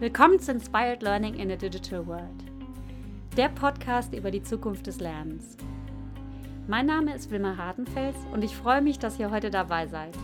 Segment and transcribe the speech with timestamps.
[0.00, 2.44] Willkommen zu Inspired Learning in a Digital World,
[3.36, 5.56] der Podcast über die Zukunft des Lernens.
[6.68, 10.16] Mein Name ist Wilma Hartenfels und ich freue mich, dass ihr heute dabei seid.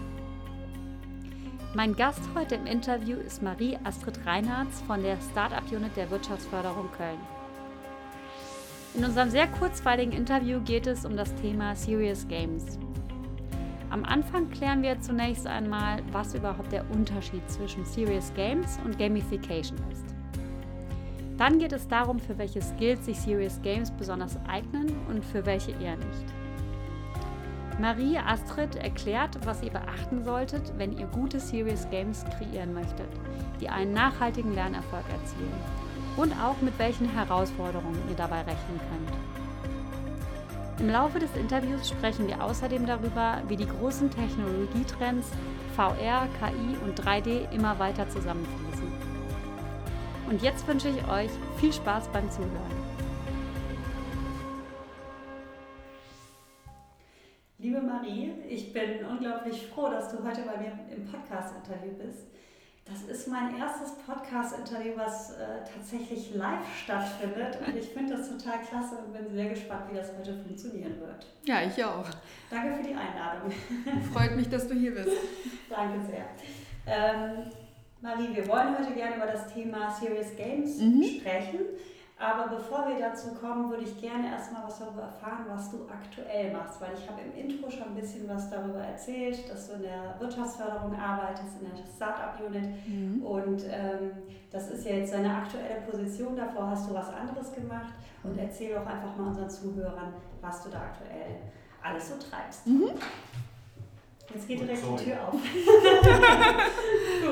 [1.74, 6.88] Mein Gast heute im Interview ist Marie Astrid Reinhardt von der Startup Unit der Wirtschaftsförderung
[6.92, 7.18] Köln.
[8.94, 12.78] In unserem sehr kurzweiligen Interview geht es um das Thema Serious Games.
[13.94, 19.78] Am Anfang klären wir zunächst einmal, was überhaupt der Unterschied zwischen Serious Games und Gamification
[19.92, 20.04] ist.
[21.38, 25.70] Dann geht es darum, für welche Skills sich Serious Games besonders eignen und für welche
[25.80, 26.24] eher nicht.
[27.78, 33.08] Marie Astrid erklärt, was ihr beachten solltet, wenn ihr gute Serious Games kreieren möchtet,
[33.60, 35.54] die einen nachhaltigen Lernerfolg erzielen
[36.16, 39.23] und auch mit welchen Herausforderungen ihr dabei rechnen könnt.
[40.80, 45.30] Im Laufe des Interviews sprechen wir außerdem darüber, wie die großen Technologietrends
[45.76, 48.92] VR, KI und 3D immer weiter zusammenfließen.
[50.28, 52.50] Und jetzt wünsche ich euch viel Spaß beim Zuhören.
[57.58, 62.26] Liebe Marie, ich bin unglaublich froh, dass du heute bei mir im Podcast-Interview bist.
[62.84, 67.58] Das ist mein erstes Podcast-Interview, was äh, tatsächlich live stattfindet.
[67.66, 71.26] Und ich finde das total klasse und bin sehr gespannt, wie das heute funktionieren wird.
[71.44, 72.04] Ja, ich auch.
[72.50, 73.50] Danke für die Einladung.
[74.12, 75.16] Freut mich, dass du hier bist.
[75.70, 76.26] Danke sehr.
[76.86, 77.50] Ähm,
[78.02, 81.04] Marie, wir wollen heute gerne über das Thema Serious Games mhm.
[81.04, 81.60] sprechen.
[82.16, 86.52] Aber bevor wir dazu kommen, würde ich gerne erstmal was darüber erfahren, was du aktuell
[86.52, 89.82] machst, weil ich habe im Intro schon ein bisschen was darüber erzählt, dass du in
[89.82, 93.22] der Wirtschaftsförderung arbeitest, in der Startup-Unit mhm.
[93.24, 94.12] und ähm,
[94.52, 97.92] das ist ja jetzt deine aktuelle Position, davor hast du was anderes gemacht
[98.22, 101.40] und erzähl doch einfach mal unseren Zuhörern, was du da aktuell
[101.82, 102.64] alles so treibst.
[102.66, 102.90] Mhm.
[104.34, 105.34] Jetzt geht direkt die Tür auf.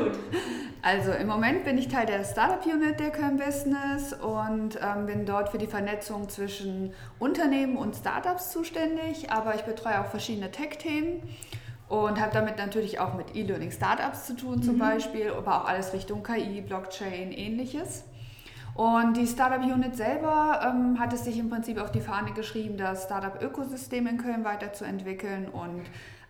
[0.03, 0.19] Gut.
[0.83, 5.27] Also im Moment bin ich Teil der Startup Unit der Köln Business und ähm, bin
[5.27, 11.23] dort für die Vernetzung zwischen Unternehmen und Startups zuständig, aber ich betreue auch verschiedene Tech-Themen
[11.89, 14.80] und habe damit natürlich auch mit E-Learning Startups zu tun zum mhm.
[14.80, 18.05] Beispiel, aber auch alles Richtung KI, Blockchain, ähnliches.
[18.74, 22.79] Und die Startup Unit selber ähm, hat es sich im Prinzip auf die Fahne geschrieben,
[22.79, 25.83] das Startup-Ökosystem in Köln weiterzuentwickeln und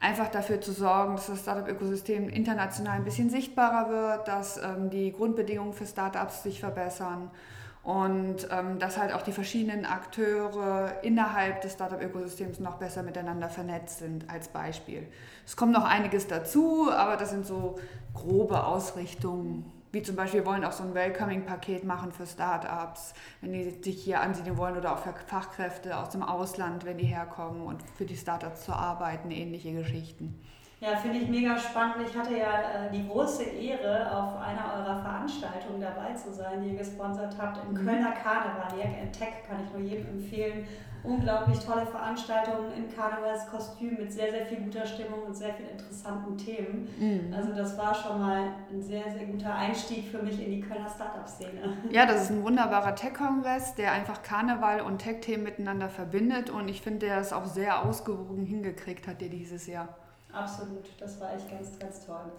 [0.03, 5.13] einfach dafür zu sorgen, dass das Startup-Ökosystem international ein bisschen sichtbarer wird, dass ähm, die
[5.13, 7.31] Grundbedingungen für Startups sich verbessern
[7.85, 14.01] und ähm, dass halt auch die verschiedenen Akteure innerhalb des Startup-Ökosystems noch besser miteinander vernetzt
[14.01, 15.07] sind, als Beispiel.
[15.47, 17.79] Es kommt noch einiges dazu, aber das sind so
[18.13, 23.53] grobe Ausrichtungen wie zum Beispiel, wir wollen auch so ein Welcoming-Paket machen für Startups, wenn
[23.53, 27.63] die sich hier ansiedeln wollen oder auch für Fachkräfte aus dem Ausland, wenn die herkommen
[27.63, 30.41] und für die Startups zu arbeiten, ähnliche Geschichten.
[30.83, 31.99] Ja, finde ich mega spannend.
[32.05, 36.71] Ich hatte ja äh, die große Ehre, auf einer eurer Veranstaltungen dabei zu sein, die
[36.71, 37.87] ihr gesponsert habt im mhm.
[37.87, 38.77] Kölner Karneval.
[38.77, 40.67] Jack Tech kann ich nur jedem empfehlen.
[41.05, 46.37] Unglaublich tolle Veranstaltungen im Karnevalskostüm mit sehr, sehr viel guter Stimmung und sehr vielen interessanten
[46.37, 46.89] Themen.
[46.99, 47.33] Mhm.
[47.33, 50.89] Also das war schon mal ein sehr, sehr guter Einstieg für mich in die Kölner
[50.89, 51.77] Startup-Szene.
[51.91, 56.83] Ja, das ist ein wunderbarer Tech-Kongress, der einfach Karneval und Tech-Themen miteinander verbindet und ich
[56.83, 59.89] finde, der es auch sehr ausgewogen hingekriegt hat, der dieses Jahr.
[60.33, 62.33] Absolut, das war echt ganz, ganz toll.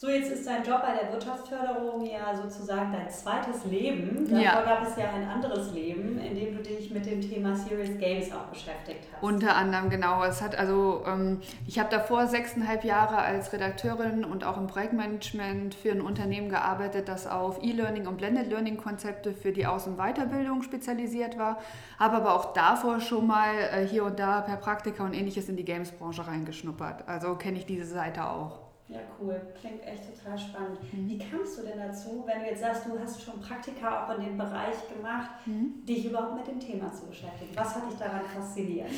[0.00, 4.28] So, jetzt ist dein Job bei der Wirtschaftsförderung ja sozusagen dein zweites Leben.
[4.30, 4.62] Davor ja.
[4.62, 8.30] gab es ja ein anderes Leben, in dem du dich mit dem Thema Serious Games
[8.30, 9.24] auch beschäftigt hast.
[9.24, 10.22] Unter anderem, genau.
[10.22, 15.74] Es hat also, ähm, ich habe davor sechseinhalb Jahre als Redakteurin und auch im Projektmanagement
[15.74, 19.96] für ein Unternehmen gearbeitet, das auf E-Learning und Blended Learning Konzepte für die Aus- und
[19.96, 21.58] Weiterbildung spezialisiert war,
[21.98, 25.56] habe aber auch davor schon mal äh, hier und da per Praktika und ähnliches in
[25.56, 27.08] die Games-Branche reingeschnuppert.
[27.08, 28.67] Also kenne ich diese Seite auch.
[28.90, 29.38] Ja, cool.
[29.60, 30.78] Klingt echt total spannend.
[30.92, 31.08] Mhm.
[31.08, 34.24] Wie kamst du denn dazu, wenn du jetzt sagst, du hast schon Praktika auch in
[34.24, 35.84] dem Bereich gemacht, mhm.
[35.84, 37.50] dich überhaupt mit dem Thema zu beschäftigen?
[37.54, 38.88] Was hat dich daran fasziniert?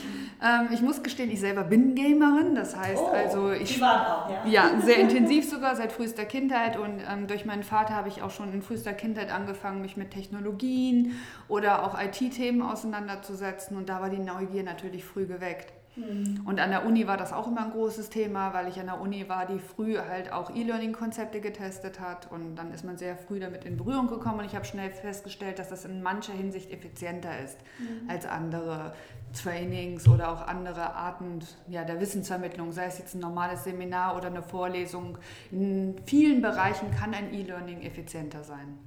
[0.40, 2.54] Ähm, ich muss gestehen, ich selber bin Gamerin.
[2.54, 3.74] Das heißt, oh, also ich.
[3.74, 4.46] Privat auch, ja.
[4.46, 6.76] Ja, sehr intensiv sogar seit frühester Kindheit.
[6.76, 10.12] Und ähm, durch meinen Vater habe ich auch schon in frühester Kindheit angefangen, mich mit
[10.12, 11.16] Technologien
[11.48, 13.76] oder auch IT-Themen auseinanderzusetzen.
[13.76, 15.72] Und da war die Neugier natürlich früh geweckt.
[15.96, 16.42] Mhm.
[16.46, 19.00] Und an der Uni war das auch immer ein großes Thema, weil ich an der
[19.00, 22.30] Uni war, die früh halt auch E-Learning-Konzepte getestet hat.
[22.30, 24.40] Und dann ist man sehr früh damit in Berührung gekommen.
[24.40, 28.08] Und ich habe schnell festgestellt, dass das in mancher Hinsicht effizienter ist mhm.
[28.08, 28.92] als andere
[29.32, 34.28] Trainings oder auch andere Arten ja, der Wissensvermittlung, sei es jetzt ein normales Seminar oder
[34.28, 35.18] eine Vorlesung.
[35.50, 38.78] In vielen Bereichen kann ein E-Learning effizienter sein.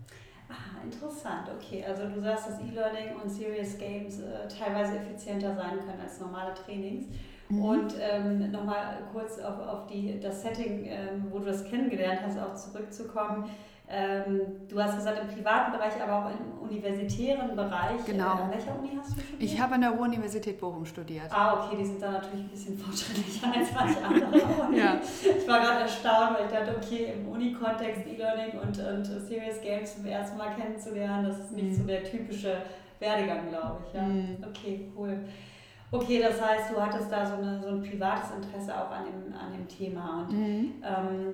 [0.53, 1.83] Ah, interessant, okay.
[1.83, 6.53] Also du sagst, dass E-Learning und Serious Games äh, teilweise effizienter sein können als normale
[6.53, 7.07] Trainings.
[7.49, 7.63] Mhm.
[7.63, 12.37] Und ähm, nochmal kurz auf, auf die, das Setting, ähm, wo du das kennengelernt hast,
[12.37, 13.49] auch zurückzukommen.
[13.89, 18.03] Ähm, du hast gesagt, im privaten Bereich, aber auch im universitären Bereich.
[18.05, 18.37] Genau.
[18.37, 19.41] Äh, an welcher Uni hast du studiert?
[19.41, 21.25] Ich habe an der Ruhr-Universität Bochum studiert.
[21.29, 24.99] Ah, okay, die sind da natürlich ein bisschen fortschrittlicher als manche andere ja.
[25.21, 29.95] Ich war gerade erstaunt, weil ich dachte, okay, im Uni-Kontext E-Learning und, und Serious Games
[29.95, 31.75] zum ersten Mal kennenzulernen, das ist nicht mhm.
[31.75, 32.57] so der typische
[32.99, 33.93] Werdegang, glaube ich.
[33.93, 34.01] Ja.
[34.03, 34.37] Mhm.
[34.47, 35.19] Okay, cool.
[35.91, 39.33] Okay, das heißt, du hattest da so, eine, so ein privates Interesse auch an dem,
[39.37, 40.21] an dem Thema.
[40.21, 40.73] Und mhm.
[40.83, 41.33] ähm,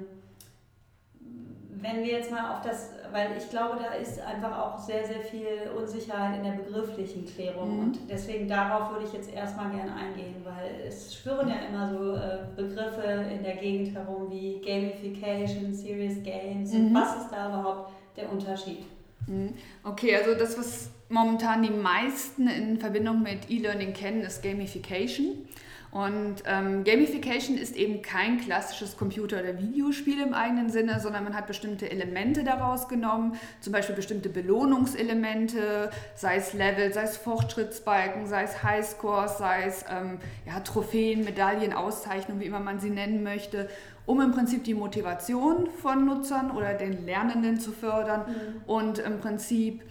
[1.81, 5.21] wenn wir jetzt mal auf das, weil ich glaube, da ist einfach auch sehr, sehr
[5.21, 7.79] viel Unsicherheit in der begrifflichen Klärung mhm.
[7.79, 12.15] und deswegen darauf würde ich jetzt erstmal gerne eingehen, weil es schwirren ja immer so
[12.15, 16.73] äh, Begriffe in der Gegend herum wie Gamification, Serious Games.
[16.73, 16.93] Mhm.
[16.93, 18.83] Was ist da überhaupt der Unterschied?
[19.27, 19.53] Mhm.
[19.83, 25.47] Okay, also das, was momentan die meisten in Verbindung mit E-Learning kennen, ist Gamification.
[25.91, 31.35] Und ähm, Gamification ist eben kein klassisches Computer- oder Videospiel im eigenen Sinne, sondern man
[31.35, 38.27] hat bestimmte Elemente daraus genommen, zum Beispiel bestimmte Belohnungselemente, sei es Level, sei es Fortschrittsbalken,
[38.27, 43.23] sei es Highscores, sei es ähm, ja, Trophäen, Medaillen, Auszeichnungen, wie immer man sie nennen
[43.23, 43.67] möchte,
[44.05, 48.61] um im Prinzip die Motivation von Nutzern oder den Lernenden zu fördern mhm.
[48.67, 49.81] und im Prinzip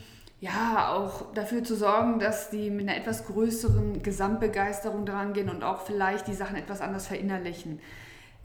[0.41, 5.65] ja, auch dafür zu sorgen, dass die mit einer etwas größeren Gesamtbegeisterung dran gehen und
[5.65, 7.81] auch vielleicht die Sachen etwas anders verinnerlichen.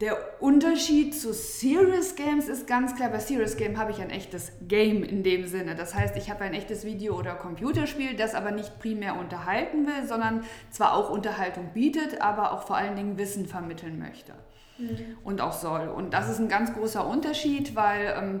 [0.00, 4.50] Der Unterschied zu Serious Games ist ganz klar, bei Serious Game habe ich ein echtes
[4.66, 5.76] Game in dem Sinne.
[5.76, 10.04] Das heißt, ich habe ein echtes Video- oder Computerspiel, das aber nicht primär unterhalten will,
[10.04, 14.32] sondern zwar auch Unterhaltung bietet, aber auch vor allen Dingen Wissen vermitteln möchte.
[14.78, 15.16] Mhm.
[15.22, 15.86] Und auch soll.
[15.86, 18.40] Und das ist ein ganz großer Unterschied, weil ähm,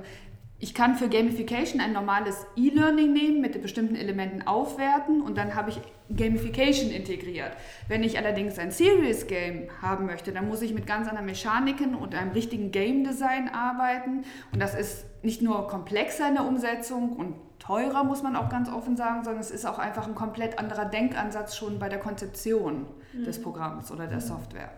[0.60, 5.70] ich kann für Gamification ein normales E-Learning nehmen, mit bestimmten Elementen aufwerten und dann habe
[5.70, 5.80] ich
[6.14, 7.52] Gamification integriert.
[7.88, 11.94] Wenn ich allerdings ein Serious Game haben möchte, dann muss ich mit ganz anderen Mechaniken
[11.94, 17.14] und einem richtigen Game Design arbeiten und das ist nicht nur komplexer in der Umsetzung
[17.14, 20.58] und teurer, muss man auch ganz offen sagen, sondern es ist auch einfach ein komplett
[20.58, 23.24] anderer Denkansatz schon bei der Konzeption mhm.
[23.24, 24.22] des Programms oder der mhm.
[24.22, 24.70] Software.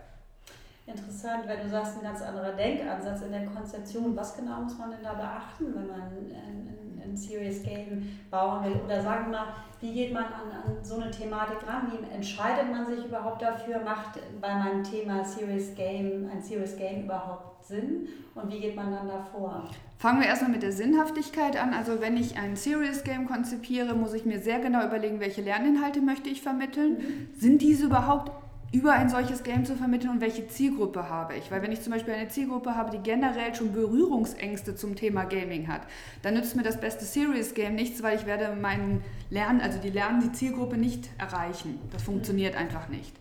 [0.87, 4.15] Interessant, wenn du sagst, ein ganz anderer Denkansatz in der Konzeption.
[4.15, 8.63] Was genau muss man denn da beachten, wenn man ein, ein, ein Serious Game bauen
[8.63, 8.79] will?
[8.85, 9.47] Oder sagen wir mal,
[9.81, 11.91] wie geht man an, an so eine Thematik ran?
[11.91, 13.81] Wie entscheidet man sich überhaupt dafür?
[13.83, 18.07] Macht bei meinem Thema Serious Game ein Serious Game überhaupt Sinn?
[18.33, 19.69] Und wie geht man dann davor?
[19.97, 21.73] Fangen wir erstmal mit der Sinnhaftigkeit an.
[21.73, 25.99] Also wenn ich ein Serious Game konzipiere, muss ich mir sehr genau überlegen, welche Lerninhalte
[25.99, 26.93] möchte ich vermitteln.
[26.93, 27.29] Mhm.
[27.37, 28.31] Sind diese überhaupt
[28.71, 31.51] über ein solches Game zu vermitteln und welche Zielgruppe habe ich.
[31.51, 35.67] Weil wenn ich zum Beispiel eine Zielgruppe habe, die generell schon Berührungsängste zum Thema Gaming
[35.67, 35.81] hat,
[36.21, 39.89] dann nützt mir das beste Serious Game nichts, weil ich werde meinen Lernen, also die
[39.89, 41.79] Lernen, die Zielgruppe nicht erreichen.
[41.91, 43.15] Das funktioniert einfach nicht.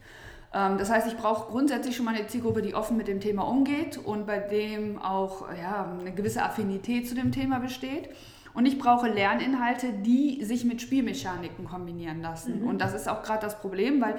[0.53, 3.43] Ähm, das heißt, ich brauche grundsätzlich schon mal eine Zielgruppe, die offen mit dem Thema
[3.43, 8.09] umgeht und bei dem auch ja, eine gewisse Affinität zu dem Thema besteht.
[8.53, 12.63] Und ich brauche Lerninhalte, die sich mit Spielmechaniken kombinieren lassen.
[12.63, 12.69] Mhm.
[12.69, 14.17] Und das ist auch gerade das Problem, weil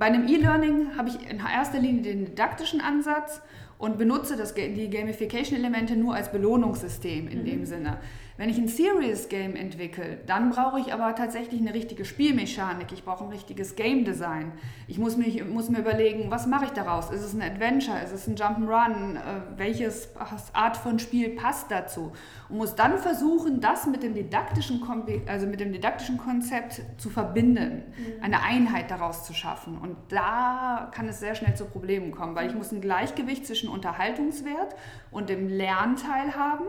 [0.00, 3.42] bei einem E-Learning habe ich in erster Linie den didaktischen Ansatz
[3.76, 7.44] und benutze das, die Gamification-Elemente nur als Belohnungssystem in mhm.
[7.44, 7.98] dem Sinne.
[8.40, 12.90] Wenn ich ein Serious Game entwickle, dann brauche ich aber tatsächlich eine richtige Spielmechanik.
[12.90, 14.52] Ich brauche ein richtiges Game Design.
[14.88, 17.10] Ich muss, mich, muss mir überlegen, was mache ich daraus?
[17.10, 18.02] Ist es ein Adventure?
[18.02, 19.16] Ist es ein Jump'n'Run?
[19.16, 19.18] Äh,
[19.58, 20.08] welches
[20.54, 22.12] Art von Spiel passt dazu?
[22.48, 24.80] Und muss dann versuchen, das mit dem didaktischen,
[25.26, 28.22] also mit dem didaktischen Konzept zu verbinden, mhm.
[28.24, 29.76] eine Einheit daraus zu schaffen.
[29.76, 33.68] Und da kann es sehr schnell zu Problemen kommen, weil ich muss ein Gleichgewicht zwischen
[33.68, 34.76] Unterhaltungswert
[35.10, 36.64] und dem Lernteil haben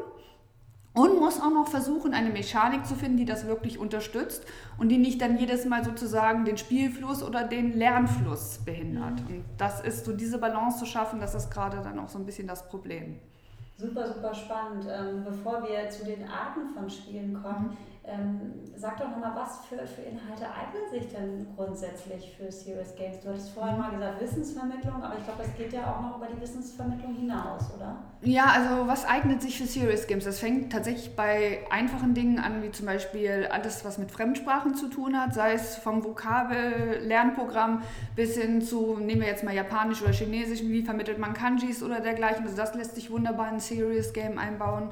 [0.93, 4.45] und muss auch noch versuchen, eine Mechanik zu finden, die das wirklich unterstützt
[4.77, 9.21] und die nicht dann jedes Mal sozusagen den Spielfluss oder den Lernfluss behindert.
[9.21, 9.27] Mhm.
[9.27, 12.25] Und das ist so diese Balance zu schaffen, das ist gerade dann auch so ein
[12.25, 13.19] bisschen das Problem.
[13.77, 14.85] Super, super spannend.
[14.89, 17.90] Ähm, bevor wir zu den Arten von Spielen kommen, mhm.
[18.03, 23.19] Ähm, sag doch nochmal, was für, für Inhalte eignen sich denn grundsätzlich für Serious Games?
[23.19, 26.25] Du hattest vorhin mal gesagt Wissensvermittlung, aber ich glaube, das geht ja auch noch über
[26.25, 27.97] die Wissensvermittlung hinaus, oder?
[28.21, 30.25] Ja, also was eignet sich für Serious Games?
[30.25, 34.87] Das fängt tatsächlich bei einfachen Dingen an, wie zum Beispiel alles, was mit Fremdsprachen zu
[34.87, 37.83] tun hat, sei es vom Vokabel-Lernprogramm
[38.15, 41.99] bis hin zu, nehmen wir jetzt mal Japanisch oder Chinesisch, wie vermittelt man Kanjis oder
[41.99, 42.45] dergleichen.
[42.45, 44.89] Also das lässt sich wunderbar in ein Serious Game einbauen.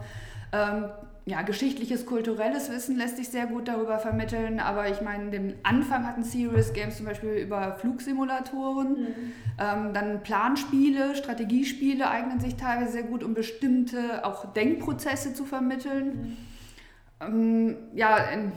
[0.52, 0.86] Ähm,
[1.30, 6.08] ja, geschichtliches, kulturelles Wissen lässt sich sehr gut darüber vermitteln, aber ich meine, den Anfang
[6.08, 9.08] hatten Serious Games zum Beispiel über Flugsimulatoren, mhm.
[9.60, 16.38] ähm, dann Planspiele, Strategiespiele eignen sich teilweise sehr gut, um bestimmte auch Denkprozesse zu vermitteln.
[17.22, 17.28] Mhm.
[17.28, 18.52] Ähm, ja, in,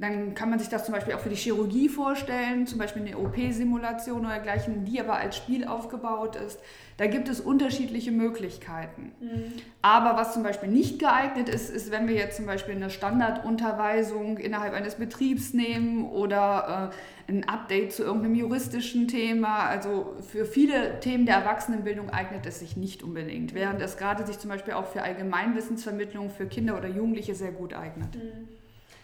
[0.00, 3.18] Dann kann man sich das zum Beispiel auch für die Chirurgie vorstellen, zum Beispiel eine
[3.18, 6.58] OP-Simulation oder dergleichen, die aber als Spiel aufgebaut ist.
[6.96, 9.12] Da gibt es unterschiedliche Möglichkeiten.
[9.20, 9.52] Mhm.
[9.82, 14.38] Aber was zum Beispiel nicht geeignet ist, ist, wenn wir jetzt zum Beispiel eine Standardunterweisung
[14.38, 16.90] innerhalb eines Betriebs nehmen oder
[17.28, 19.66] äh, ein Update zu irgendeinem juristischen Thema.
[19.66, 24.38] Also für viele Themen der Erwachsenenbildung eignet es sich nicht unbedingt, während es gerade sich
[24.38, 28.14] zum Beispiel auch für Allgemeinwissensvermittlung für Kinder oder Jugendliche sehr gut eignet.
[28.14, 28.59] Mhm.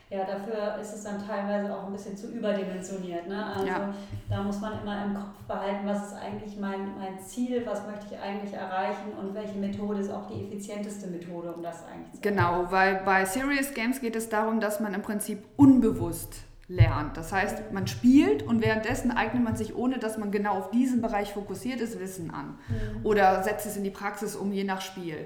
[0.09, 3.27] Ja, dafür ist es dann teilweise auch ein bisschen zu überdimensioniert.
[3.27, 3.45] Ne?
[3.45, 3.93] Also ja.
[4.31, 8.15] da muss man immer im Kopf behalten, was ist eigentlich mein, mein Ziel, was möchte
[8.15, 12.21] ich eigentlich erreichen und welche Methode ist auch die effizienteste Methode, um das eigentlich zu
[12.21, 12.73] Genau, erreichen.
[12.73, 16.37] weil bei Serious Games geht es darum, dass man im Prinzip unbewusst
[16.69, 17.17] lernt.
[17.17, 21.01] Das heißt, man spielt und währenddessen eignet man sich, ohne dass man genau auf diesen
[21.01, 22.59] Bereich fokussiert ist, Wissen an.
[22.69, 23.07] Mhm.
[23.07, 25.17] Oder setzt es in die Praxis um, je nach Spiel.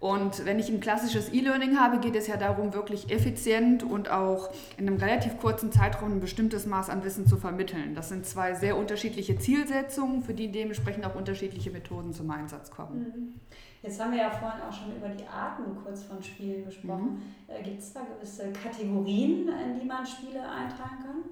[0.00, 4.48] Und wenn ich ein klassisches E-Learning habe, geht es ja darum, wirklich effizient und auch
[4.78, 7.94] in einem relativ kurzen Zeitraum ein bestimmtes Maß an Wissen zu vermitteln.
[7.94, 12.98] Das sind zwei sehr unterschiedliche Zielsetzungen, für die dementsprechend auch unterschiedliche Methoden zum Einsatz kommen.
[12.98, 13.40] Mhm.
[13.82, 17.22] Jetzt haben wir ja vorhin auch schon über die Arten kurz von Spielen gesprochen.
[17.46, 17.54] Mhm.
[17.54, 21.24] Äh, gibt es da gewisse Kategorien, in die man Spiele eintragen kann?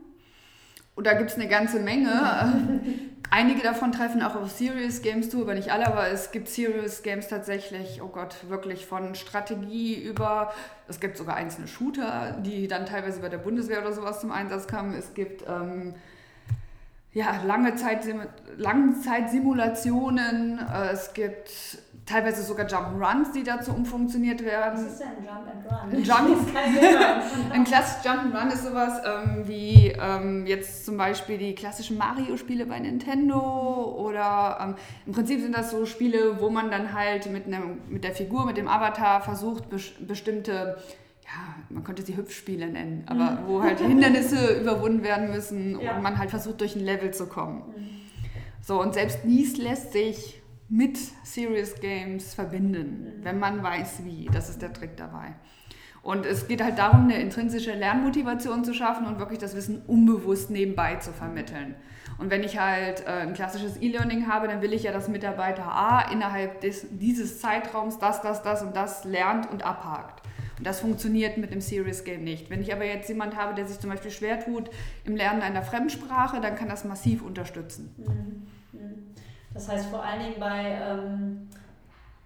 [0.94, 2.10] Und da gibt es eine ganze Menge.
[3.30, 7.02] Einige davon treffen auch auf Serious Games zu, aber nicht alle, aber es gibt Serious
[7.02, 10.54] Games tatsächlich, oh Gott, wirklich von Strategie über,
[10.88, 14.66] es gibt sogar einzelne Shooter, die dann teilweise bei der Bundeswehr oder sowas zum Einsatz
[14.66, 14.94] kamen.
[14.94, 15.94] Es gibt ähm,
[17.12, 18.06] ja, lange Zeit,
[18.56, 24.84] Langzeitsimulationen, äh, es gibt teilweise sogar Jump'n'Runs, die dazu umfunktioniert werden.
[24.84, 26.02] Was ist denn ein Jump and Run?
[26.02, 32.66] Jump, ein klassisches Jump'n'Run ist sowas ähm, wie ähm, jetzt zum Beispiel die klassischen Mario-Spiele
[32.66, 34.74] bei Nintendo oder ähm,
[35.06, 38.46] im Prinzip sind das so Spiele, wo man dann halt mit, einem, mit der Figur,
[38.46, 40.76] mit dem Avatar versucht, bes bestimmte
[41.24, 43.46] ja, man könnte sie Hüpfspiele nennen, aber mhm.
[43.46, 45.96] wo halt Hindernisse überwunden werden müssen ja.
[45.96, 47.64] und man halt versucht, durch ein Level zu kommen.
[47.76, 47.88] Mhm.
[48.62, 54.28] So, und selbst dies lässt sich mit Serious Games verbinden, wenn man weiß wie.
[54.32, 55.34] Das ist der Trick dabei.
[56.02, 60.50] Und es geht halt darum, eine intrinsische Lernmotivation zu schaffen und wirklich das Wissen unbewusst
[60.50, 61.74] nebenbei zu vermitteln.
[62.18, 65.64] Und wenn ich halt äh, ein klassisches E-Learning habe, dann will ich ja, dass Mitarbeiter
[65.64, 70.22] A innerhalb des, dieses Zeitraums das, das, das und das lernt und abhakt.
[70.58, 72.50] Und das funktioniert mit dem Serious Game nicht.
[72.50, 74.70] Wenn ich aber jetzt jemand habe, der sich zum Beispiel schwer tut
[75.04, 77.94] im Lernen einer Fremdsprache, dann kann das massiv unterstützen.
[77.96, 78.78] Mhm.
[78.80, 78.94] Mhm.
[79.54, 81.48] Das heißt vor allen Dingen bei, ähm,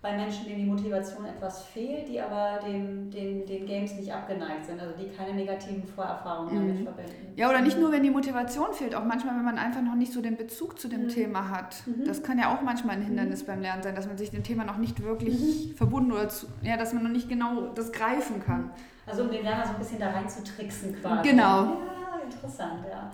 [0.02, 4.66] bei Menschen, denen die Motivation etwas fehlt, die aber dem, den, den Games nicht abgeneigt
[4.66, 6.68] sind, also die keine negativen Vorerfahrungen mhm.
[6.68, 7.32] damit verbinden.
[7.36, 10.12] Ja, oder nicht nur, wenn die Motivation fehlt, auch manchmal, wenn man einfach noch nicht
[10.12, 11.08] so den Bezug zu dem mhm.
[11.08, 11.86] Thema hat.
[11.86, 12.04] Mhm.
[12.04, 13.46] Das kann ja auch manchmal ein Hindernis mhm.
[13.46, 15.74] beim Lernen sein, dass man sich dem Thema noch nicht wirklich mhm.
[15.76, 18.70] verbunden oder zu, ja, dass man noch nicht genau das greifen kann.
[19.06, 21.28] Also um den Lerner so ein bisschen da rein zu tricksen quasi.
[21.28, 21.64] Genau.
[21.64, 23.10] Ja, interessant, ja.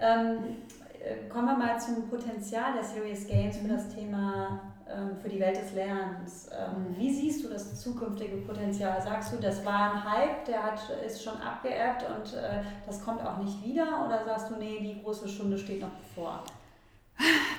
[0.00, 0.81] Ähm, äh,
[1.28, 5.56] kommen wir mal zum Potenzial der Serious Games für das Thema ähm, für die Welt
[5.56, 6.50] des Lernens.
[6.52, 6.98] Ähm, mhm.
[6.98, 9.00] wie siehst du das zukünftige Potenzial?
[9.00, 13.24] Sagst du, das war ein Hype, der hat, ist schon abgeerbt und äh, das kommt
[13.24, 14.04] auch nicht wieder?
[14.04, 16.44] Oder sagst du, nee, die große Stunde steht noch bevor?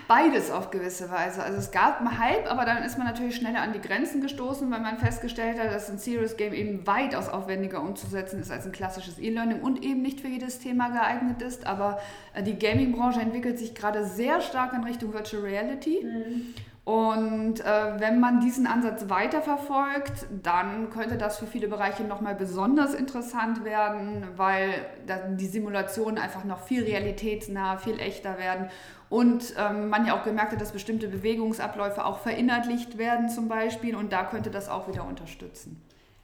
[0.08, 1.42] Beides auf gewisse Weise.
[1.44, 4.70] Also es gab einen Hype, aber dann ist man natürlich schneller an die Grenzen gestoßen,
[4.72, 8.72] weil man festgestellt hat, dass ein Serious Game eben weitaus aufwendiger umzusetzen ist als ein
[8.72, 11.66] klassisches E-Learning und eben nicht für jedes Thema geeignet ist.
[11.66, 12.00] Aber
[12.34, 16.04] äh, die Gaming-Branche entwickelt sich gerade sehr stark in Richtung Virtual Reality.
[16.04, 16.54] Mhm.
[16.86, 22.94] Und äh, wenn man diesen Ansatz weiterverfolgt, dann könnte das für viele Bereiche nochmal besonders
[22.94, 24.74] interessant werden, weil
[25.38, 28.68] die Simulationen einfach noch viel realitätsnah, viel echter werden
[29.14, 33.96] und ähm, man ja auch gemerkt hat, dass bestimmte Bewegungsabläufe auch verinnerlicht werden zum Beispiel
[33.96, 35.80] und da könnte das auch wieder unterstützen.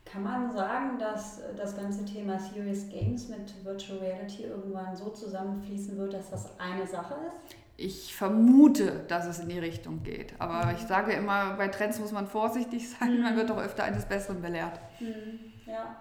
[0.05, 5.99] Kann man sagen, dass das ganze Thema Serious Games mit Virtual Reality irgendwann so zusammenfließen
[5.99, 7.55] wird, dass das eine Sache ist?
[7.77, 10.33] Ich vermute, dass es in die Richtung geht.
[10.39, 10.75] Aber mhm.
[10.75, 13.21] ich sage immer, bei Trends muss man vorsichtig sein.
[13.21, 14.79] Man wird doch öfter eines Besseren belehrt.
[14.99, 15.53] Mhm.
[15.67, 15.95] Ja.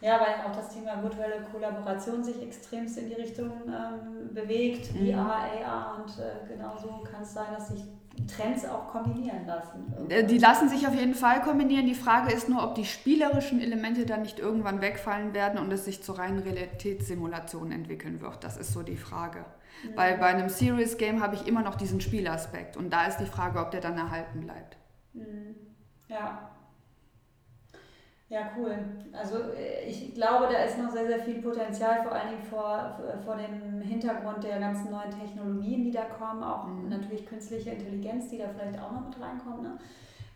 [0.00, 5.12] Ja, weil auch das Thema virtuelle Kollaboration sich extremst in die Richtung ähm, bewegt, mhm.
[5.12, 7.82] VR, AR und äh, genauso kann es sein, dass sich
[8.26, 9.92] Trends auch kombinieren lassen.
[10.08, 11.86] Äh, die lassen sich auf jeden Fall kombinieren.
[11.86, 15.84] Die Frage ist nur, ob die spielerischen Elemente dann nicht irgendwann wegfallen werden und es
[15.84, 18.42] sich zu reinen Realitätssimulationen entwickeln wird.
[18.44, 19.40] Das ist so die Frage.
[19.84, 19.96] Mhm.
[19.96, 23.26] Weil bei einem Serious Game habe ich immer noch diesen Spielaspekt und da ist die
[23.26, 24.76] Frage, ob der dann erhalten bleibt.
[25.12, 25.54] Mhm.
[26.08, 26.50] Ja.
[28.30, 28.76] Ja, cool.
[29.12, 33.00] Also äh, ich glaube, da ist noch sehr, sehr viel Potenzial, vor allen Dingen vor,
[33.24, 36.90] vor dem Hintergrund der ganzen neuen Technologien, die da kommen, auch mhm.
[36.90, 39.78] natürlich künstliche Intelligenz, die da vielleicht auch noch mit reinkommt, ne?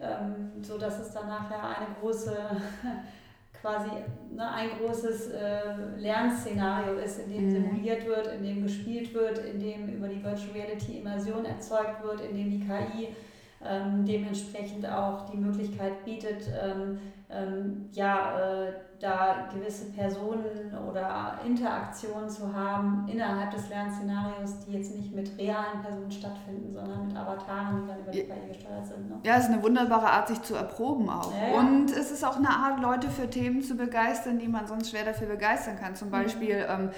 [0.00, 2.34] ähm, so dass es dann nachher eine große
[3.60, 3.90] quasi
[4.30, 7.50] ne, ein großes äh, Lernszenario ist, in dem mhm.
[7.50, 12.22] simuliert wird, in dem gespielt wird, in dem über die Virtual Reality Immersion erzeugt wird,
[12.22, 13.08] in dem die KI
[13.64, 16.98] ähm, dementsprechend auch die Möglichkeit bietet, ähm,
[17.32, 24.94] ähm, ja, äh, da gewisse Personen oder Interaktionen zu haben innerhalb des Lernszenarios, die jetzt
[24.94, 29.08] nicht mit realen Personen stattfinden, sondern mit Avataren, die dann über die KI gesteuert sind.
[29.08, 29.18] Ne?
[29.24, 31.32] Ja, es ist eine wunderbare Art, sich zu erproben auch.
[31.32, 31.58] Ja, ja.
[31.58, 35.04] Und es ist auch eine Art, Leute für Themen zu begeistern, die man sonst schwer
[35.04, 35.96] dafür begeistern kann.
[35.96, 36.12] Zum mhm.
[36.12, 36.70] Beispiel mhm.
[36.70, 36.90] ähm,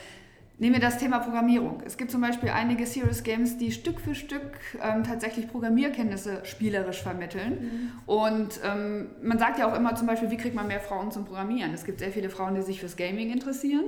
[0.56, 1.82] Nehmen wir das Thema Programmierung.
[1.84, 7.02] Es gibt zum Beispiel einige Serious Games, die Stück für Stück ähm, tatsächlich Programmierkenntnisse spielerisch
[7.02, 7.50] vermitteln.
[7.50, 7.92] Mhm.
[8.06, 11.25] Und ähm, man sagt ja auch immer zum Beispiel, wie kriegt man mehr Frauen zum
[11.25, 11.75] Programmieren?
[11.75, 13.84] Es gibt sehr viele Frauen, die sich fürs Gaming interessieren.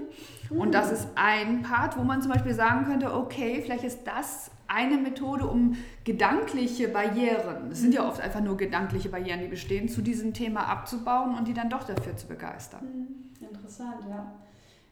[0.50, 0.61] Mhm.
[0.61, 4.50] Und das ist ein Part, wo man zum Beispiel sagen könnte, okay, vielleicht ist das
[4.66, 9.88] eine Methode, um gedankliche Barrieren, es sind ja oft einfach nur gedankliche Barrieren, die bestehen,
[9.88, 12.80] zu diesem Thema abzubauen und die dann doch dafür zu begeistern.
[12.82, 13.46] Mhm.
[13.46, 14.32] Interessant, ja.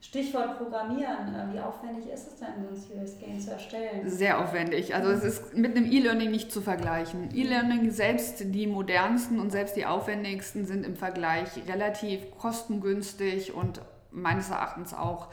[0.04, 4.08] Stichwort Programmieren, äh, wie aufwendig ist es denn, so ein Serious Game zu erstellen?
[4.08, 4.94] Sehr aufwendig.
[4.94, 7.34] Also es ist mit einem E-Learning nicht zu vergleichen.
[7.34, 13.80] E-Learning selbst die modernsten und selbst die aufwendigsten sind im Vergleich relativ kostengünstig und
[14.10, 15.28] meines Erachtens auch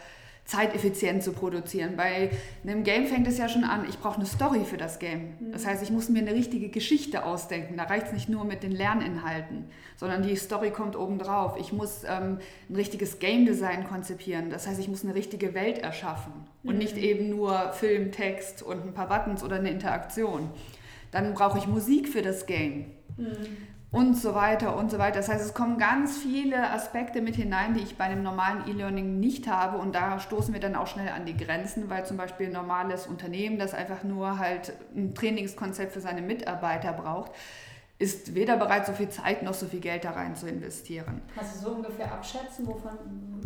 [0.46, 1.96] zeiteffizient zu produzieren.
[1.96, 2.32] Bei
[2.64, 5.36] einem Game fängt es ja schon an, ich brauche eine Story für das Game.
[5.40, 5.52] Mhm.
[5.52, 7.78] Das heißt, ich muss mir eine richtige Geschichte ausdenken.
[7.78, 11.58] Da reicht es nicht nur mit den Lerninhalten, sondern die Story kommt obendrauf.
[11.60, 14.50] Ich muss ähm, ein richtiges Game Design konzipieren.
[14.50, 16.34] Das heißt, ich muss eine richtige Welt erschaffen
[16.64, 17.04] und nicht mhm.
[17.04, 20.50] eben nur Film, Text und ein paar Buttons oder eine Interaktion.
[21.12, 22.86] Dann brauche ich Musik für das Game.
[23.18, 25.18] Mhm und so weiter und so weiter.
[25.18, 29.20] Das heißt, es kommen ganz viele Aspekte mit hinein, die ich bei einem normalen E-Learning
[29.20, 32.48] nicht habe und da stoßen wir dann auch schnell an die Grenzen, weil zum Beispiel
[32.48, 37.32] ein normales Unternehmen, das einfach nur halt ein Trainingskonzept für seine Mitarbeiter braucht,
[38.02, 41.22] ist weder bereit, so viel Zeit noch so viel Geld da rein zu investieren.
[41.36, 42.92] Kannst du so ungefähr abschätzen, wovon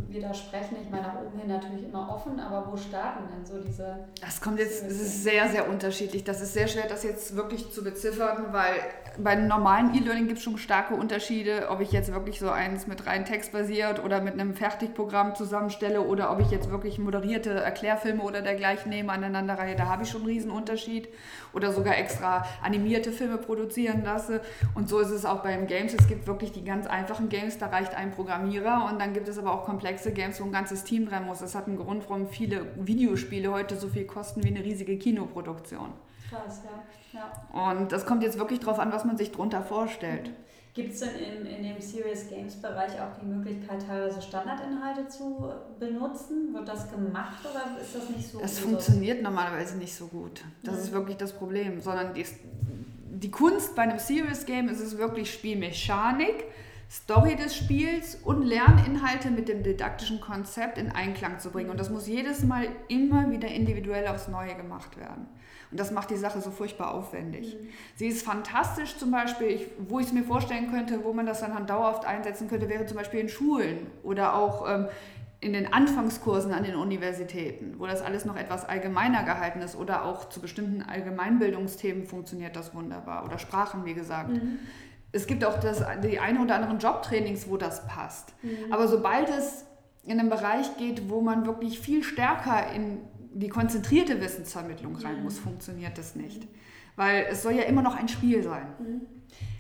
[0.08, 0.78] wir da sprechen?
[0.82, 4.08] Ich meine, nach oben hin natürlich immer offen, aber wo starten denn so diese...
[4.22, 6.24] Das kommt jetzt, es ist sehr, sehr unterschiedlich.
[6.24, 8.74] Das ist sehr schwer, das jetzt wirklich zu beziffern, weil
[9.18, 12.88] bei einem normalen E-Learning gibt es schon starke Unterschiede, ob ich jetzt wirklich so eins
[12.88, 17.52] mit rein Text basiert oder mit einem Fertigprogramm zusammenstelle oder ob ich jetzt wirklich moderierte
[17.52, 19.76] Erklärfilme oder dergleichen nehme, aneinanderreihe.
[19.76, 21.10] Da habe ich schon einen riesen Unterschied.
[21.54, 24.42] Oder sogar extra animierte Filme produzieren lasse.
[24.74, 25.94] Und so ist es auch beim Games.
[25.94, 28.88] Es gibt wirklich die ganz einfachen Games, da reicht ein Programmierer.
[28.90, 31.40] Und dann gibt es aber auch komplexe Games, wo ein ganzes Team dran muss.
[31.40, 35.94] Das hat einen Grund, warum viele Videospiele heute so viel kosten wie eine riesige Kinoproduktion.
[36.30, 36.84] Krass, ja.
[37.16, 37.70] Ja.
[37.70, 40.32] Und das kommt jetzt wirklich darauf an, was man sich darunter vorstellt.
[40.74, 45.50] Gibt es denn in, in dem Serious Games Bereich auch die Möglichkeit, teilweise Standardinhalte zu
[45.80, 46.54] benutzen?
[46.54, 48.40] Wird das gemacht oder ist das nicht so?
[48.40, 50.44] Das funktioniert normalerweise nicht so gut.
[50.64, 50.82] Das mhm.
[50.82, 51.80] ist wirklich das Problem.
[51.80, 52.26] Sondern die,
[53.20, 56.46] die Kunst bei einem Serious Game ist es wirklich Spielmechanik,
[56.92, 61.70] Story des Spiels und Lerninhalte mit dem didaktischen Konzept in Einklang zu bringen.
[61.70, 65.28] Und das muss jedes Mal immer wieder individuell aufs Neue gemacht werden.
[65.72, 67.56] Und das macht die Sache so furchtbar aufwendig.
[67.56, 67.70] Mhm.
[67.96, 71.40] Sie ist fantastisch zum Beispiel, ich, wo ich es mir vorstellen könnte, wo man das
[71.40, 74.88] dann dauerhaft einsetzen könnte, wäre zum Beispiel in Schulen oder auch ähm,
[75.42, 80.06] in den Anfangskursen an den Universitäten, wo das alles noch etwas allgemeiner gehalten ist oder
[80.06, 84.32] auch zu bestimmten Allgemeinbildungsthemen funktioniert das wunderbar oder Sprachen, wie gesagt.
[84.32, 84.60] Mhm.
[85.12, 88.34] Es gibt auch das, die ein oder anderen Jobtrainings, wo das passt.
[88.44, 88.72] Mhm.
[88.72, 89.66] Aber sobald es
[90.04, 93.00] in einen Bereich geht, wo man wirklich viel stärker in
[93.34, 96.48] die konzentrierte Wissensvermittlung rein muss, funktioniert das nicht.
[96.96, 98.68] Weil es soll ja immer noch ein Spiel sein.
[98.80, 99.02] Mhm.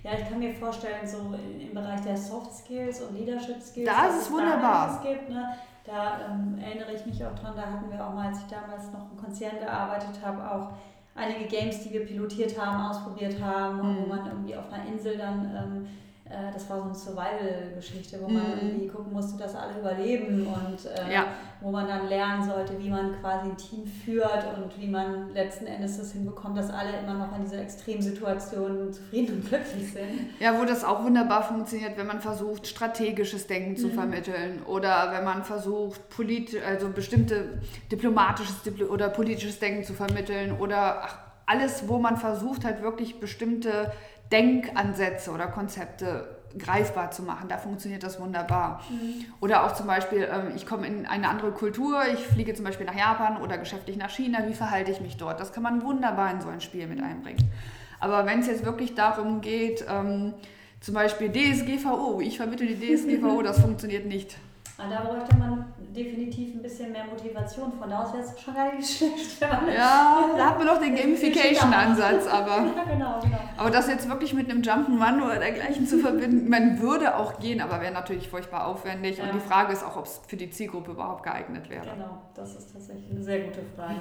[0.04, 4.08] Ja, ich kann mir vorstellen, so im Bereich der Soft Skills und Leadership Skills, da
[4.08, 5.02] ist es wunderbar.
[5.02, 5.56] Da, gibt, ne?
[5.84, 8.92] da ähm, erinnere ich mich auch dran, da hatten wir auch mal, als ich damals
[8.92, 10.70] noch im Konzern gearbeitet habe, auch
[11.16, 14.04] einige Games, die wir pilotiert haben, ausprobiert haben, mhm.
[14.04, 15.88] wo man irgendwie auf einer Insel dann ähm,
[16.28, 18.60] äh, das war so eine Survival-Geschichte, wo man mhm.
[18.62, 21.28] irgendwie gucken musste, dass alle überleben und äh, ja.
[21.62, 25.68] wo man dann lernen sollte, wie man quasi ein Team führt und wie man letzten
[25.68, 30.32] Endes das hinbekommt, dass alle immer noch in dieser Extremsituation zufrieden und glücklich sind.
[30.40, 33.78] Ja, wo das auch wunderbar funktioniert, wenn man versucht, strategisches Denken mhm.
[33.78, 37.60] zu vermitteln oder wenn man versucht, polit also bestimmte
[37.92, 38.56] diplomatisches
[38.90, 43.92] oder politisches Denken zu vermitteln oder ach, alles, wo man versucht halt wirklich bestimmte
[44.32, 47.50] Denkansätze oder Konzepte greifbar zu machen.
[47.50, 48.82] Da funktioniert das wunderbar.
[48.90, 49.26] Mhm.
[49.42, 52.86] Oder auch zum Beispiel, ähm, ich komme in eine andere Kultur, ich fliege zum Beispiel
[52.86, 55.40] nach Japan oder geschäftlich nach China, wie verhalte ich mich dort?
[55.40, 57.52] Das kann man wunderbar in so ein Spiel mit einbringen.
[58.00, 60.34] Aber wenn es jetzt wirklich darum geht, ähm,
[60.80, 64.38] zum Beispiel DSGVO, ich vermittle die DSGVO, das funktioniert nicht.
[64.78, 67.72] Aber da bräuchte man definitiv ein bisschen mehr Motivation.
[67.80, 69.42] Von da aus wäre es schon gar nicht schlecht.
[69.42, 72.66] Ja, da hat man noch den Gamification-Ansatz, aber.
[72.76, 73.38] Ja, genau, genau.
[73.58, 77.62] Aber das jetzt wirklich mit einem Jump'n'Run oder dergleichen zu verbinden, man würde auch gehen,
[77.62, 79.20] aber wäre natürlich furchtbar aufwendig.
[79.20, 79.26] Ja.
[79.26, 81.86] Und die Frage ist auch, ob es für die Zielgruppe überhaupt geeignet wäre.
[81.86, 83.96] Genau, das ist tatsächlich eine sehr gute Frage.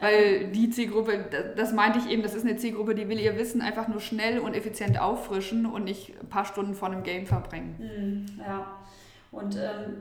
[0.00, 3.62] Weil die Zielgruppe, das meinte ich eben, das ist eine Zielgruppe, die will ihr Wissen
[3.62, 7.76] einfach nur schnell und effizient auffrischen und nicht ein paar Stunden vor einem Game verbringen.
[7.78, 8.66] Mhm, ja.
[9.32, 9.96] Und ähm,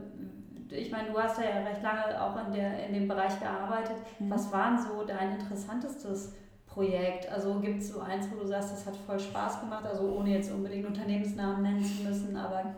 [0.70, 3.96] ich meine, du hast ja recht lange auch in, der, in dem Bereich gearbeitet.
[4.20, 4.30] Mhm.
[4.30, 6.34] Was war denn so dein interessantestes
[6.66, 7.30] Projekt?
[7.32, 10.32] Also gibt es so eins, wo du sagst, das hat voll Spaß gemacht, also ohne
[10.32, 12.76] jetzt unbedingt Unternehmensnamen nennen zu müssen, aber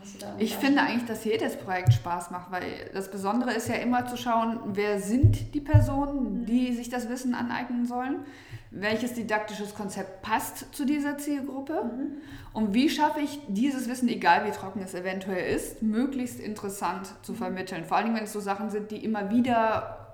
[0.00, 3.68] hast du da Ich finde eigentlich, dass jedes Projekt Spaß macht, weil das Besondere ist
[3.68, 6.46] ja immer zu schauen, wer sind die Personen, mhm.
[6.46, 8.24] die sich das Wissen aneignen sollen
[8.70, 12.22] welches didaktisches Konzept passt zu dieser Zielgruppe mhm.
[12.52, 17.34] und wie schaffe ich dieses Wissen, egal wie trocken es eventuell ist, möglichst interessant zu
[17.34, 17.84] vermitteln.
[17.84, 20.04] Vor allem, wenn es so Sachen sind, die immer wieder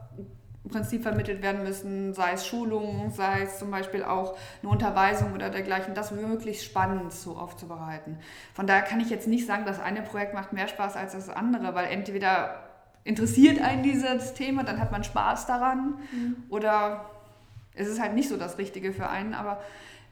[0.65, 5.35] im Prinzip vermittelt werden müssen, sei es Schulungen, sei es zum Beispiel auch eine Unterweisung
[5.35, 8.19] oder dergleichen, das möglichst spannend so aufzubereiten.
[8.55, 11.29] Von daher kann ich jetzt nicht sagen, das eine Projekt macht mehr Spaß als das
[11.29, 12.65] andere, weil entweder
[13.05, 16.37] interessiert einen dieses Thema, dann hat man Spaß daran mhm.
[16.49, 17.11] oder
[17.75, 19.61] es ist halt nicht so das Richtige für einen, aber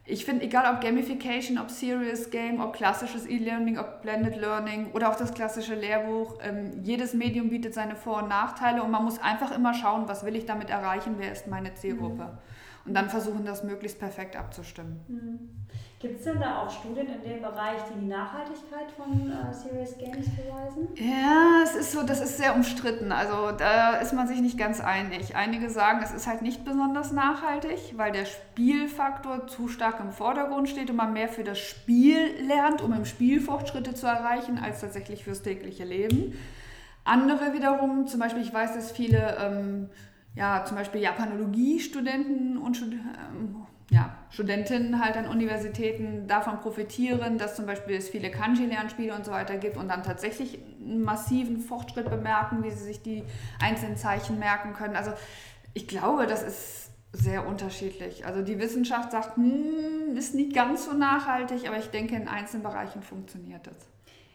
[0.04, 5.08] ich finde, egal ob Gamification, ob Serious Game, ob klassisches E-Learning, ob Blended Learning oder
[5.08, 9.20] auch das klassische Lehrbuch, ähm, jedes Medium bietet seine Vor- und Nachteile und man muss
[9.20, 12.24] einfach immer schauen, was will ich damit erreichen, wer ist meine Zielgruppe.
[12.24, 12.38] Mhm.
[12.84, 15.00] Und dann versuchen, das möglichst perfekt abzustimmen.
[15.08, 15.50] Mhm.
[16.02, 19.96] Gibt es denn da auch Studien in dem Bereich, die die Nachhaltigkeit von äh, Serious
[19.96, 20.88] Games beweisen?
[20.96, 23.12] Ja, es ist so, das ist sehr umstritten.
[23.12, 25.36] Also da ist man sich nicht ganz einig.
[25.36, 30.68] Einige sagen, es ist halt nicht besonders nachhaltig, weil der Spielfaktor zu stark im Vordergrund
[30.68, 32.18] steht und man mehr für das Spiel
[32.48, 36.36] lernt, um im Spiel Fortschritte zu erreichen, als tatsächlich fürs tägliche Leben.
[37.04, 39.88] Andere wiederum, zum Beispiel, ich weiß, dass viele ähm,
[40.34, 47.66] ja, zum Beispiel Japanologie-Studenten und ähm, ja, Studentinnen halt an Universitäten davon profitieren, dass zum
[47.66, 52.64] Beispiel es viele Kanji-Lernspiele und so weiter gibt und dann tatsächlich einen massiven Fortschritt bemerken,
[52.64, 53.22] wie sie sich die
[53.60, 54.96] einzelnen Zeichen merken können.
[54.96, 55.12] Also
[55.74, 58.24] ich glaube, das ist sehr unterschiedlich.
[58.24, 62.62] Also die Wissenschaft sagt, hm, ist nicht ganz so nachhaltig, aber ich denke, in einzelnen
[62.62, 63.91] Bereichen funktioniert das.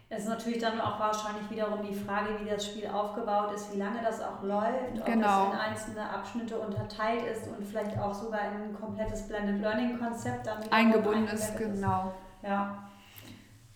[0.10, 3.78] Es ist natürlich dann auch wahrscheinlich wiederum die Frage, wie das Spiel aufgebaut ist, wie
[3.78, 5.48] lange das auch läuft, genau.
[5.48, 9.62] ob es in einzelne Abschnitte unterteilt ist und vielleicht auch sogar in ein komplettes Blended
[9.62, 12.14] Learning Konzept dann eingebunden ist, genau.
[12.42, 12.88] Ja.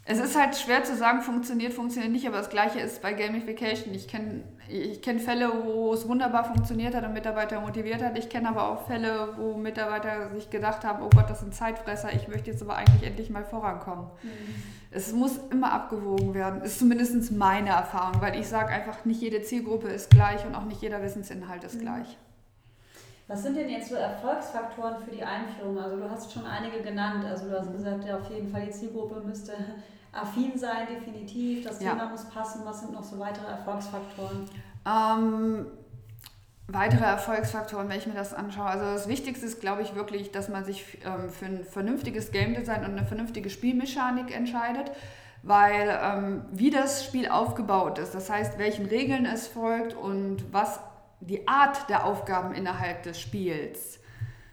[0.06, 3.94] Es ist halt schwer zu sagen, funktioniert, funktioniert nicht, aber das gleiche ist bei Gamification.
[3.94, 8.18] Ich kenne ich kenn Fälle, wo es wunderbar funktioniert hat und Mitarbeiter motiviert hat.
[8.18, 12.14] Ich kenne aber auch Fälle, wo Mitarbeiter sich gedacht haben, oh Gott, das sind Zeitfresser,
[12.14, 14.06] ich möchte jetzt aber eigentlich endlich mal vorankommen.
[14.24, 14.30] Mhm.
[14.92, 19.42] Es muss immer abgewogen werden, ist zumindest meine Erfahrung, weil ich sage einfach, nicht jede
[19.42, 21.82] Zielgruppe ist gleich und auch nicht jeder Wissensinhalt ist mhm.
[21.82, 22.18] gleich.
[23.28, 25.80] Was sind denn jetzt so Erfolgsfaktoren für die Einführung?
[25.80, 27.24] Also du hast schon einige genannt.
[27.24, 29.54] Also du hast gesagt, ja, auf jeden Fall die Zielgruppe müsste
[30.12, 31.66] affin sein, definitiv.
[31.66, 32.10] Das Thema ja.
[32.10, 32.62] muss passen.
[32.66, 34.50] Was sind noch so weitere Erfolgsfaktoren?
[34.86, 35.66] Ähm,
[36.68, 38.66] weitere Erfolgsfaktoren, wenn ich mir das anschaue.
[38.66, 42.54] Also das Wichtigste ist, glaube ich, wirklich, dass man sich ähm, für ein vernünftiges Game
[42.56, 44.92] Design und eine vernünftige Spielmechanik entscheidet.
[45.44, 50.80] Weil ähm, wie das Spiel aufgebaut ist, das heißt, welchen Regeln es folgt und was
[51.20, 54.00] die Art der Aufgaben innerhalb des Spiels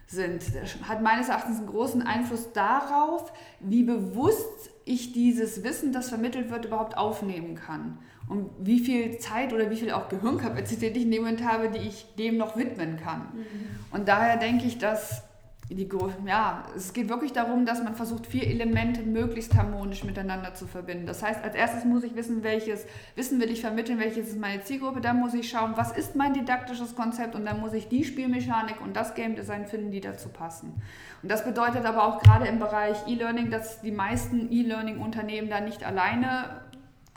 [0.07, 0.43] sind,
[0.87, 6.65] hat meines Erachtens einen großen Einfluss darauf, wie bewusst ich dieses Wissen, das vermittelt wird,
[6.65, 7.99] überhaupt aufnehmen kann.
[8.27, 11.87] Und wie viel Zeit oder wie viel auch Gehirnkapazität ich in dem Moment habe, die
[11.87, 13.21] ich dem noch widmen kann.
[13.33, 13.67] Mhm.
[13.91, 15.23] Und daher denke ich, dass
[15.71, 15.87] die,
[16.25, 21.05] ja, es geht wirklich darum, dass man versucht, vier Elemente möglichst harmonisch miteinander zu verbinden.
[21.05, 24.63] Das heißt, als erstes muss ich wissen, welches Wissen will ich vermitteln, welches ist meine
[24.63, 24.99] Zielgruppe.
[24.99, 28.81] Dann muss ich schauen, was ist mein didaktisches Konzept und dann muss ich die Spielmechanik
[28.81, 30.73] und das Game Design finden, die dazu passen.
[31.21, 35.83] Und das bedeutet aber auch gerade im Bereich E-Learning, dass die meisten E-Learning-Unternehmen da nicht
[35.83, 36.61] alleine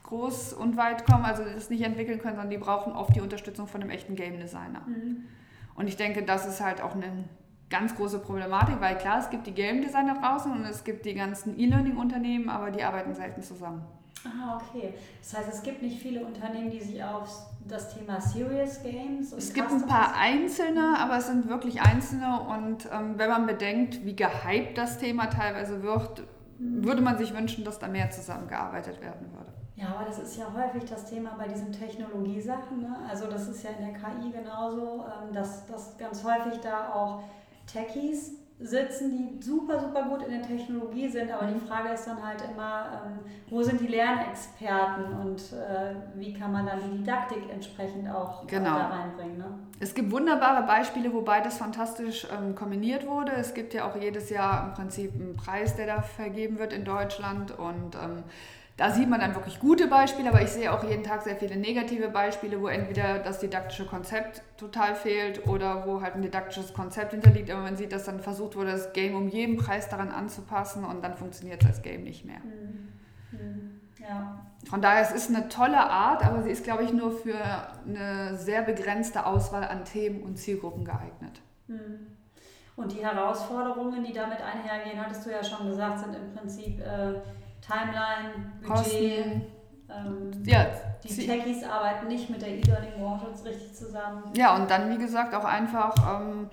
[0.05, 3.67] groß und weit kommen, also das nicht entwickeln können, sondern die brauchen oft die Unterstützung
[3.67, 4.83] von einem echten Game Designer.
[4.87, 5.25] Mhm.
[5.75, 7.25] Und ich denke, das ist halt auch eine
[7.71, 11.15] ganz große Problematik, weil klar, es gibt die Game Designer draußen und es gibt die
[11.15, 13.83] ganzen E-Learning-Unternehmen, aber die arbeiten selten zusammen.
[14.25, 14.95] Ah, okay.
[15.21, 17.29] Das heißt, es gibt nicht viele Unternehmen, die sich auf
[17.67, 19.33] das Thema Serious Games.
[19.33, 22.41] es gibt ein paar einzelne, aber es sind wirklich einzelne.
[22.41, 26.23] Und ähm, wenn man bedenkt, wie gehypt das Thema teilweise wird,
[26.59, 26.85] mhm.
[26.85, 29.53] würde man sich wünschen, dass da mehr zusammengearbeitet werden würde.
[29.75, 32.83] Ja, aber das ist ja häufig das Thema bei diesen Technologiesachen.
[32.83, 32.97] Ne?
[33.09, 37.23] Also das ist ja in der KI genauso, ähm, dass, dass ganz häufig da auch
[37.67, 41.63] Techies sitzen, die super, super gut in der Technologie sind, aber die.
[41.63, 46.67] Frage ist dann halt immer, ähm, wo sind die Lernexperten und äh, wie kann man
[46.67, 48.79] dann die Didaktik entsprechend auch genau.
[48.79, 49.39] da reinbringen.
[49.39, 49.47] Ne?
[49.81, 53.33] Es gibt wunderbare Beispiele, wo beides fantastisch ähm, kombiniert wurde.
[53.33, 56.85] Es gibt ja auch jedes Jahr im Prinzip einen Preis, der da vergeben wird in
[56.85, 58.25] Deutschland und ähm,
[58.83, 61.55] da sieht man dann wirklich gute Beispiele, aber ich sehe auch jeden Tag sehr viele
[61.55, 67.13] negative Beispiele, wo entweder das didaktische Konzept total fehlt oder wo halt ein didaktisches Konzept
[67.13, 70.85] hinterliegt, aber man sieht, dass dann versucht wurde, das Game um jeden Preis daran anzupassen
[70.85, 72.41] und dann funktioniert das Game nicht mehr.
[72.41, 73.81] Mhm.
[74.01, 74.47] Ja.
[74.69, 77.39] Von daher, es ist eine tolle Art, aber sie ist, glaube ich, nur für
[77.87, 81.41] eine sehr begrenzte Auswahl an Themen und Zielgruppen geeignet.
[81.69, 82.09] Mhm.
[82.75, 87.21] Und die Herausforderungen, die damit einhergehen, hattest du ja schon gesagt, sind im Prinzip äh,
[87.67, 89.43] Timeline, Budget.
[89.89, 90.67] Ähm, ja,
[91.05, 94.25] die Techies arbeiten nicht mit der E-Learning-Branche richtig zusammen.
[94.35, 96.49] Ja, und dann, wie gesagt, auch einfach, ähm,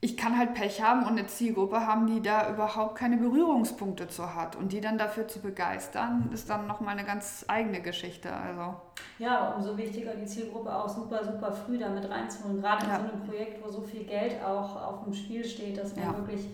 [0.00, 4.34] ich kann halt Pech haben und eine Zielgruppe haben, die da überhaupt keine Berührungspunkte zu
[4.34, 4.56] hat.
[4.56, 8.32] Und die dann dafür zu begeistern, ist dann nochmal eine ganz eigene Geschichte.
[8.32, 8.74] Also.
[9.18, 12.60] Ja, umso wichtiger die Zielgruppe auch super, super früh damit reinzuholen.
[12.60, 12.96] Gerade ja.
[12.96, 16.04] in so einem Projekt, wo so viel Geld auch auf dem Spiel steht, dass man
[16.04, 16.16] ja.
[16.16, 16.48] wirklich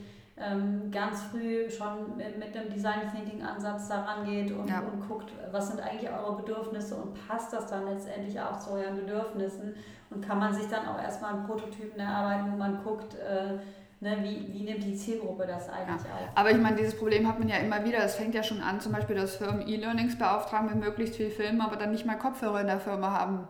[0.90, 4.80] ganz früh schon mit, mit einem Design Thinking Ansatz daran geht und, ja.
[4.80, 8.96] und guckt, was sind eigentlich eure Bedürfnisse und passt das dann letztendlich auch zu euren
[8.96, 9.74] Bedürfnissen
[10.10, 13.58] und kann man sich dann auch erstmal einen Prototypen erarbeiten, wo man guckt, äh,
[14.00, 16.14] Ne, wie, wie nimmt die Zielgruppe das eigentlich ja.
[16.14, 16.28] auf?
[16.36, 17.98] Aber ich meine, dieses Problem hat man ja immer wieder.
[17.98, 21.60] Es fängt ja schon an, zum Beispiel, dass Firmen E-Learnings beauftragen mit möglichst viel Filmen,
[21.60, 23.48] aber dann nicht mal Kopfhörer in der Firma haben.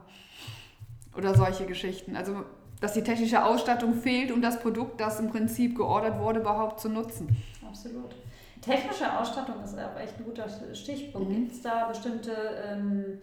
[1.14, 2.16] Oder solche Geschichten.
[2.16, 2.44] Also
[2.80, 6.88] dass die technische Ausstattung fehlt, um das Produkt, das im Prinzip geordert wurde, überhaupt zu
[6.88, 7.36] nutzen.
[7.66, 8.14] Absolut.
[8.60, 11.30] Technische Ausstattung ist auch echt ein guter Stichpunkt.
[11.30, 11.34] Mhm.
[11.34, 12.32] Gibt es da bestimmte
[12.66, 13.18] ähm,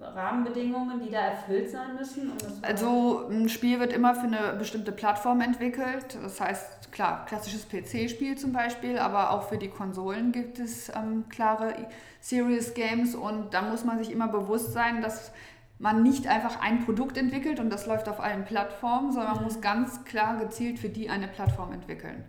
[0.00, 2.30] Rahmenbedingungen, die da erfüllt sein müssen?
[2.30, 6.18] Um also ein Spiel wird immer für eine bestimmte Plattform entwickelt.
[6.22, 11.24] Das heißt, klar, klassisches PC-Spiel zum Beispiel, aber auch für die Konsolen gibt es ähm,
[11.28, 11.74] klare
[12.20, 15.32] Serious Games und da muss man sich immer bewusst sein, dass
[15.82, 19.60] man nicht einfach ein Produkt entwickelt und das läuft auf allen Plattformen, sondern man muss
[19.60, 22.24] ganz klar gezielt für die eine Plattform entwickeln.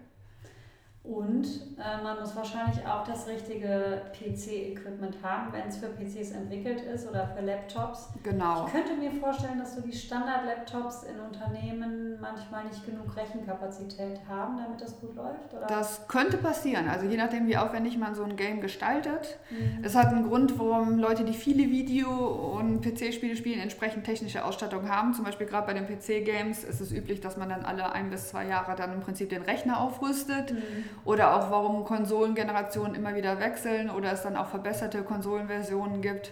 [1.03, 1.45] Und
[1.77, 7.09] äh, man muss wahrscheinlich auch das richtige PC-Equipment haben, wenn es für PCs entwickelt ist
[7.09, 8.07] oder für Laptops.
[8.23, 8.67] Genau.
[8.67, 14.57] Ich könnte mir vorstellen, dass so die Standard-Laptops in Unternehmen manchmal nicht genug Rechenkapazität haben,
[14.57, 15.53] damit das gut läuft.
[15.53, 15.67] Oder?
[15.67, 16.87] Das könnte passieren.
[16.87, 19.39] Also je nachdem, wie aufwendig man so ein Game gestaltet.
[19.49, 19.83] Mhm.
[19.83, 24.87] Es hat einen Grund, warum Leute, die viele Video- und PC-Spiele spielen, entsprechend technische Ausstattung
[24.87, 25.13] haben.
[25.13, 28.29] Zum Beispiel gerade bei den PC-Games ist es üblich, dass man dann alle ein bis
[28.29, 30.53] zwei Jahre dann im Prinzip den Rechner aufrüstet.
[30.53, 36.31] Mhm oder auch warum Konsolengenerationen immer wieder wechseln oder es dann auch verbesserte Konsolenversionen gibt.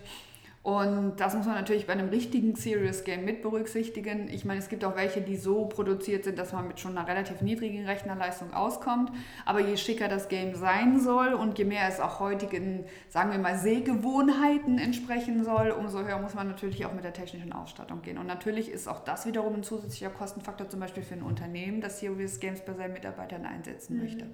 [0.63, 4.29] Und das muss man natürlich bei einem richtigen Serious Game mit berücksichtigen.
[4.29, 7.07] Ich meine, es gibt auch welche, die so produziert sind, dass man mit schon einer
[7.07, 9.11] relativ niedrigen Rechnerleistung auskommt.
[9.43, 13.39] Aber je schicker das Game sein soll und je mehr es auch heutigen, sagen wir
[13.39, 18.19] mal, Sehgewohnheiten entsprechen soll, umso höher muss man natürlich auch mit der technischen Ausstattung gehen.
[18.19, 21.99] Und natürlich ist auch das wiederum ein zusätzlicher Kostenfaktor, zum Beispiel für ein Unternehmen, das
[21.99, 24.03] Serious Games bei seinen Mitarbeitern einsetzen mhm.
[24.03, 24.27] möchte.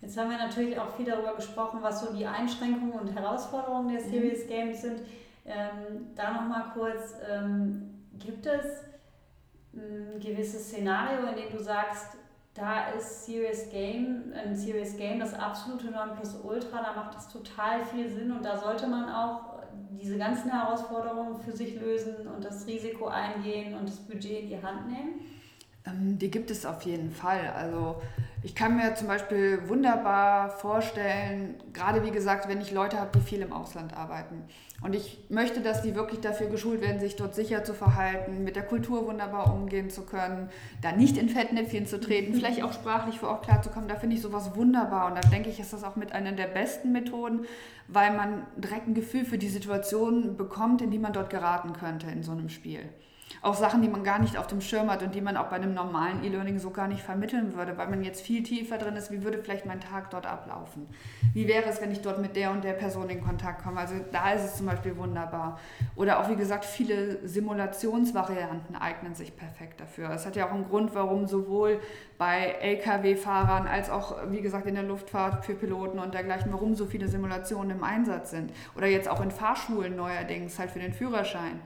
[0.00, 4.04] Jetzt haben wir natürlich auch viel darüber gesprochen, was so die Einschränkungen und Herausforderungen der
[4.04, 4.10] mhm.
[4.10, 5.00] Serious Games sind.
[5.44, 8.84] Ähm, da nochmal kurz, ähm, gibt es
[9.74, 12.16] ein gewisses Szenario, in dem du sagst,
[12.54, 18.08] da ist Serious Game, ein Serious Game das absolute Nonplusultra, da macht es total viel
[18.08, 23.06] Sinn und da sollte man auch diese ganzen Herausforderungen für sich lösen und das Risiko
[23.06, 25.20] eingehen und das Budget in die Hand nehmen?
[25.86, 27.52] Ähm, die gibt es auf jeden Fall.
[27.56, 28.02] Also
[28.48, 33.20] ich kann mir zum Beispiel wunderbar vorstellen, gerade wie gesagt, wenn ich Leute habe, die
[33.20, 34.42] viel im Ausland arbeiten.
[34.82, 38.56] Und ich möchte, dass die wirklich dafür geschult werden, sich dort sicher zu verhalten, mit
[38.56, 40.48] der Kultur wunderbar umgehen zu können,
[40.80, 43.86] da nicht in Fettnäpfchen zu treten, vielleicht auch sprachlich vor Ort klarzukommen.
[43.86, 45.08] Da finde ich sowas wunderbar.
[45.08, 47.44] Und da denke ich, ist das auch mit einer der besten Methoden,
[47.86, 52.06] weil man direkt ein Gefühl für die Situation bekommt, in die man dort geraten könnte
[52.06, 52.88] in so einem Spiel
[53.42, 55.56] auch Sachen, die man gar nicht auf dem Schirm hat und die man auch bei
[55.56, 59.10] einem normalen E-Learning so gar nicht vermitteln würde, weil man jetzt viel tiefer drin ist,
[59.10, 60.86] wie würde vielleicht mein Tag dort ablaufen?
[61.34, 63.80] Wie wäre es, wenn ich dort mit der und der Person in Kontakt komme?
[63.80, 65.58] Also da ist es zum Beispiel wunderbar.
[65.96, 70.10] Oder auch, wie gesagt, viele Simulationsvarianten eignen sich perfekt dafür.
[70.10, 71.80] Es hat ja auch einen Grund, warum sowohl
[72.16, 76.86] bei Lkw-Fahrern als auch, wie gesagt, in der Luftfahrt für Piloten und dergleichen, warum so
[76.86, 78.52] viele Simulationen im Einsatz sind.
[78.76, 81.60] Oder jetzt auch in Fahrschulen neuerdings, halt für den Führerschein.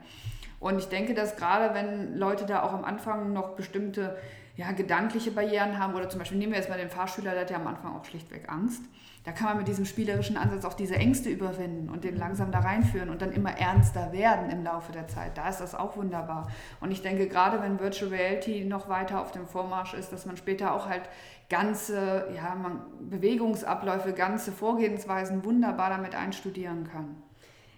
[0.63, 4.15] Und ich denke, dass gerade wenn Leute da auch am Anfang noch bestimmte
[4.55, 7.51] ja, gedankliche Barrieren haben oder zum Beispiel nehmen wir jetzt mal den Fahrschüler, der hat
[7.51, 8.81] ja am Anfang auch schlichtweg Angst.
[9.25, 12.59] Da kann man mit diesem spielerischen Ansatz auch diese Ängste überwinden und den langsam da
[12.59, 15.37] reinführen und dann immer ernster werden im Laufe der Zeit.
[15.37, 16.49] Da ist das auch wunderbar.
[16.79, 20.37] Und ich denke, gerade wenn Virtual Reality noch weiter auf dem Vormarsch ist, dass man
[20.37, 21.03] später auch halt
[21.49, 27.21] ganze ja, man, Bewegungsabläufe, ganze Vorgehensweisen wunderbar damit einstudieren kann.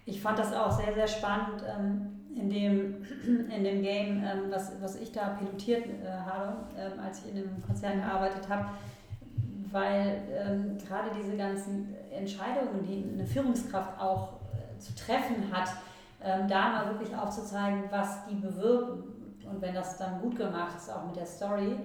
[0.04, 3.04] Ich fand das auch sehr, sehr spannend ähm, in, dem,
[3.50, 7.38] in dem Game, ähm, was, was ich da pilotiert äh, habe, ähm, als ich in
[7.38, 8.66] einem Konzern gearbeitet habe
[9.76, 15.68] weil ähm, gerade diese ganzen Entscheidungen, die eine Führungskraft auch äh, zu treffen hat,
[16.22, 19.04] ähm, da mal wirklich aufzuzeigen, was die bewirken
[19.48, 21.76] und wenn das dann gut gemacht ist, auch mit der Story,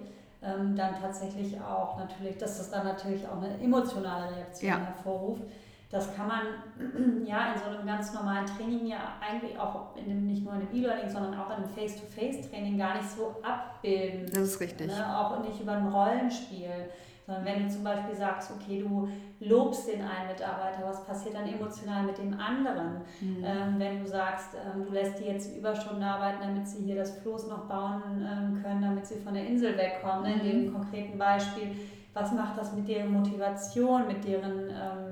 [0.41, 4.77] ähm, dann tatsächlich auch natürlich, dass das dann natürlich auch eine emotionale Reaktion ja.
[4.79, 5.43] hervorruft.
[5.91, 10.25] Das kann man ja in so einem ganz normalen Training ja eigentlich auch in dem,
[10.25, 14.27] nicht nur in dem E-Learning, sondern auch in einem Face-to-Face-Training gar nicht so abbilden.
[14.27, 14.87] Das ist richtig.
[14.87, 15.17] Ne?
[15.17, 16.89] Auch nicht über ein Rollenspiel.
[17.27, 19.07] Sondern wenn du zum Beispiel sagst, okay, du
[19.39, 23.01] lobst den einen Mitarbeiter, was passiert dann emotional mit dem anderen?
[23.19, 23.43] Mhm.
[23.43, 27.19] Ähm, wenn du sagst, ähm, du lässt die jetzt Überstunden arbeiten, damit sie hier das
[27.19, 30.33] Floß noch bauen ähm, können, damit sie von der Insel wegkommen, ne?
[30.33, 30.73] in dem mhm.
[30.73, 31.75] konkreten Beispiel,
[32.13, 35.10] was macht das mit deren Motivation, mit deren ähm,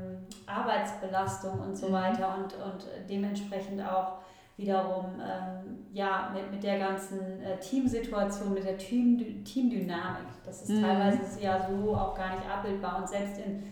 [0.49, 1.93] Arbeitsbelastung und so mhm.
[1.93, 4.19] weiter und, und dementsprechend auch
[4.57, 10.27] wiederum ähm, ja, mit, mit der ganzen äh, Teamsituation, mit der Team, Teamdynamik.
[10.45, 10.81] Das ist mhm.
[10.81, 13.63] teilweise ja so auch gar nicht abbildbar und selbst in,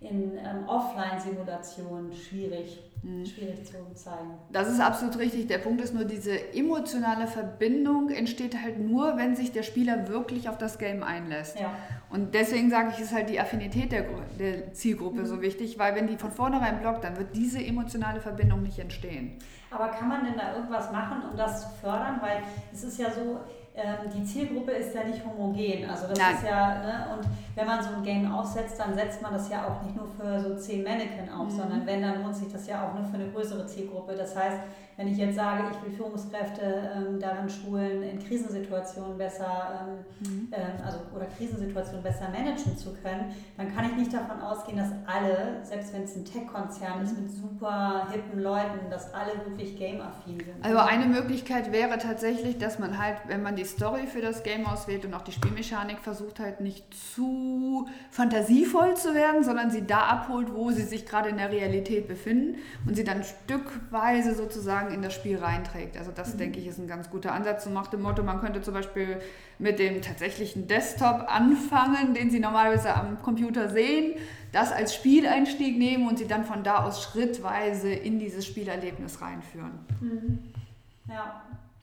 [0.00, 2.82] in ähm, Offline-Simulationen schwierig.
[3.02, 3.24] Mhm.
[3.24, 4.34] Schwierig zu zeigen.
[4.50, 5.46] Das ist absolut richtig.
[5.46, 10.48] Der Punkt ist nur, diese emotionale Verbindung entsteht halt nur, wenn sich der Spieler wirklich
[10.48, 11.58] auf das Game einlässt.
[11.58, 11.72] Ja.
[12.08, 14.04] Und deswegen sage ich, ist halt die Affinität der,
[14.38, 15.26] der Zielgruppe mhm.
[15.26, 19.38] so wichtig, weil wenn die von vornherein blockt, dann wird diese emotionale Verbindung nicht entstehen.
[19.70, 22.20] Aber kann man denn da irgendwas machen, um das zu fördern?
[22.20, 22.42] Weil
[22.72, 23.40] es ist ja so,
[23.74, 25.90] ähm, die Zielgruppe ist ja nicht homogen.
[25.90, 26.34] Also das Nein.
[26.36, 29.66] ist ja, ne, und wenn man so ein Game aufsetzt, dann setzt man das ja
[29.66, 31.56] auch nicht nur für so zehn Mannequin auf, mhm.
[31.56, 34.14] sondern wenn, dann lohnt sich das ja auch nur für eine größere Zielgruppe.
[34.14, 34.60] Das heißt,
[34.96, 39.86] wenn ich jetzt sage, ich will Führungskräfte ähm, darin schulen, in Krisensituationen besser,
[40.22, 40.48] ähm, mhm.
[40.52, 44.90] ähm, also oder Krisensituationen besser managen zu können, dann kann ich nicht davon ausgehen, dass
[45.06, 47.04] alle, selbst wenn es ein Tech-Konzern mhm.
[47.04, 50.64] ist mit super hippen Leuten, dass alle wirklich game-affin sind.
[50.64, 54.66] Also eine Möglichkeit wäre tatsächlich, dass man halt, wenn man die Story für das Game
[54.66, 60.06] auswählt und auch die Spielmechanik versucht halt nicht zu fantasievoll zu werden, sondern sie da
[60.06, 62.56] abholt, wo sie sich gerade in der Realität befinden
[62.86, 65.96] und sie dann stückweise sozusagen sozusagen in das Spiel reinträgt.
[65.96, 66.38] Also das, mhm.
[66.38, 67.64] denke ich, ist ein ganz guter Ansatz.
[67.64, 69.20] So macht dem Motto, man könnte zum Beispiel
[69.58, 74.18] mit dem tatsächlichen Desktop anfangen, den Sie normalerweise am Computer sehen,
[74.52, 79.72] das als Spieleinstieg nehmen und Sie dann von da aus schrittweise in dieses Spielerlebnis reinführen.
[80.00, 80.52] Mhm.
[81.08, 81.42] Ja,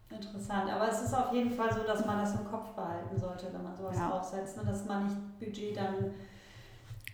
[0.10, 0.70] interessant.
[0.72, 3.63] Aber es ist auf jeden Fall so, dass man das im Kopf behalten sollte, wenn
[3.63, 4.12] man sowas ja.
[4.12, 4.63] aufsetzt, ne?
[4.66, 6.12] dass man nicht Budget dann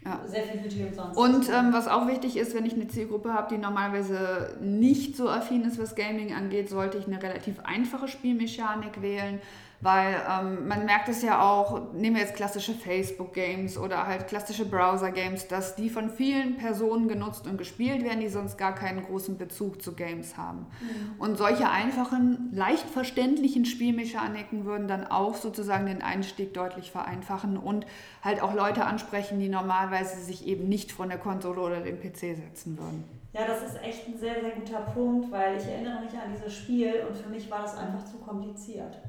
[0.05, 0.21] ja.
[0.25, 1.17] Sehr viel Budget umsonst.
[1.17, 5.29] Und ähm, was auch wichtig ist, wenn ich eine Zielgruppe habe, die normalerweise nicht so
[5.29, 9.41] affin ist, was Gaming angeht, sollte ich eine relativ einfache Spielmechanik wählen
[9.81, 14.65] weil ähm, man merkt es ja auch, nehmen wir jetzt klassische Facebook-Games oder halt klassische
[14.65, 19.37] Browser-Games, dass die von vielen Personen genutzt und gespielt werden, die sonst gar keinen großen
[19.37, 20.67] Bezug zu Games haben.
[20.81, 21.21] Mhm.
[21.21, 27.85] Und solche einfachen, leicht verständlichen Spielmechaniken würden dann auch sozusagen den Einstieg deutlich vereinfachen und
[28.21, 32.35] halt auch Leute ansprechen, die normalerweise sich eben nicht von der Konsole oder dem PC
[32.35, 33.05] setzen würden.
[33.31, 36.53] Ja, das ist echt ein sehr, sehr guter Punkt, weil ich erinnere mich an dieses
[36.53, 38.99] Spiel und für mich war das einfach zu kompliziert.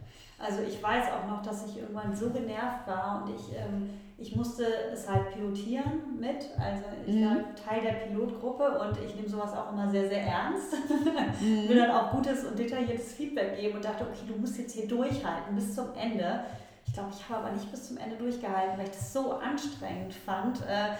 [0.42, 4.34] Also ich weiß auch noch, dass ich irgendwann so genervt war und ich, ähm, ich
[4.34, 6.46] musste es halt pilotieren mit.
[6.58, 7.24] Also ich mhm.
[7.26, 10.72] war Teil der Pilotgruppe und ich nehme sowas auch immer sehr, sehr ernst.
[11.40, 11.68] Mhm.
[11.68, 14.88] Will dann auch gutes und detailliertes Feedback geben und dachte, okay, du musst jetzt hier
[14.88, 16.44] durchhalten bis zum Ende.
[16.86, 20.14] Ich glaube, ich habe aber nicht bis zum Ende durchgehalten, weil ich das so anstrengend
[20.14, 20.60] fand.
[20.62, 20.96] Äh,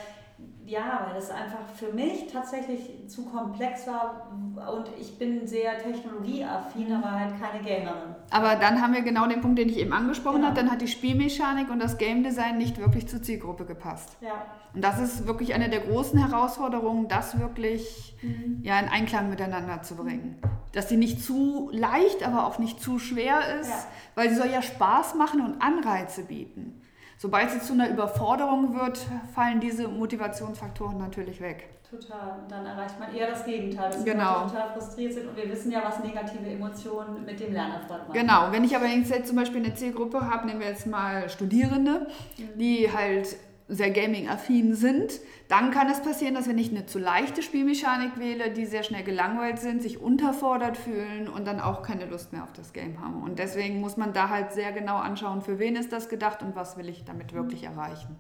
[0.70, 4.30] ja, weil das einfach für mich tatsächlich zu komplex war
[4.72, 6.94] und ich bin sehr technologieaffin, mhm.
[6.94, 8.14] aber halt keine Gamerin.
[8.30, 10.48] Aber dann haben wir genau den Punkt, den ich eben angesprochen genau.
[10.48, 10.56] habe.
[10.56, 14.16] Dann hat die Spielmechanik und das Game Design nicht wirklich zur Zielgruppe gepasst.
[14.20, 14.46] Ja.
[14.72, 18.60] Und das ist wirklich eine der großen Herausforderungen, das wirklich mhm.
[18.62, 20.40] ja, in Einklang miteinander zu bringen.
[20.72, 23.86] Dass sie nicht zu leicht, aber auch nicht zu schwer ist, ja.
[24.14, 26.79] weil sie soll ja Spaß machen und Anreize bieten.
[27.20, 28.98] Sobald sie zu einer Überforderung wird,
[29.34, 31.68] fallen diese Motivationsfaktoren natürlich weg.
[31.90, 32.40] Total.
[32.40, 34.44] Und dann erreicht man eher das Gegenteil, dass genau.
[34.44, 38.12] wir total frustriert sind und wir wissen ja, was negative Emotionen mit dem Lernerfolg machen.
[38.14, 38.50] Genau.
[38.50, 42.06] Wenn ich aber jetzt zum Beispiel eine Zielgruppe habe, nehmen wir jetzt mal Studierende,
[42.38, 42.58] mhm.
[42.58, 43.36] die halt
[43.70, 48.50] sehr gaming-affin sind, dann kann es passieren, dass wenn ich eine zu leichte Spielmechanik wähle,
[48.50, 52.52] die sehr schnell gelangweilt sind, sich unterfordert fühlen und dann auch keine Lust mehr auf
[52.52, 53.22] das Game haben.
[53.22, 56.56] Und deswegen muss man da halt sehr genau anschauen, für wen ist das gedacht und
[56.56, 58.16] was will ich damit wirklich erreichen.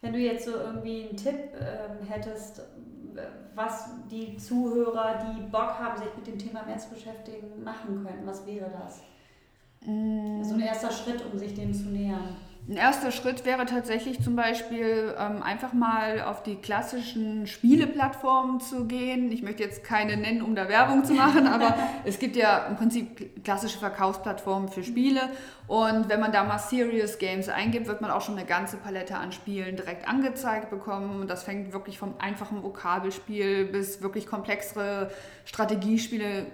[0.00, 2.62] Wenn du jetzt so irgendwie einen Tipp ähm, hättest,
[3.54, 8.22] was die Zuhörer, die Bock haben, sich mit dem Thema mehr zu beschäftigen, machen können,
[8.24, 9.02] was wäre das?
[9.86, 10.42] Mm.
[10.42, 12.36] So ein erster Schritt, um sich dem zu nähern.
[12.66, 18.86] Ein erster Schritt wäre tatsächlich zum Beispiel ähm, einfach mal auf die klassischen Spieleplattformen zu
[18.86, 19.30] gehen.
[19.32, 22.76] Ich möchte jetzt keine nennen, um da Werbung zu machen, aber es gibt ja im
[22.76, 25.20] Prinzip klassische Verkaufsplattformen für Spiele.
[25.66, 29.14] Und wenn man da mal Serious Games eingibt, wird man auch schon eine ganze Palette
[29.16, 31.20] an Spielen direkt angezeigt bekommen.
[31.20, 35.10] Und das fängt wirklich vom einfachen Vokabelspiel bis wirklich komplexere
[35.44, 36.46] Strategiespiele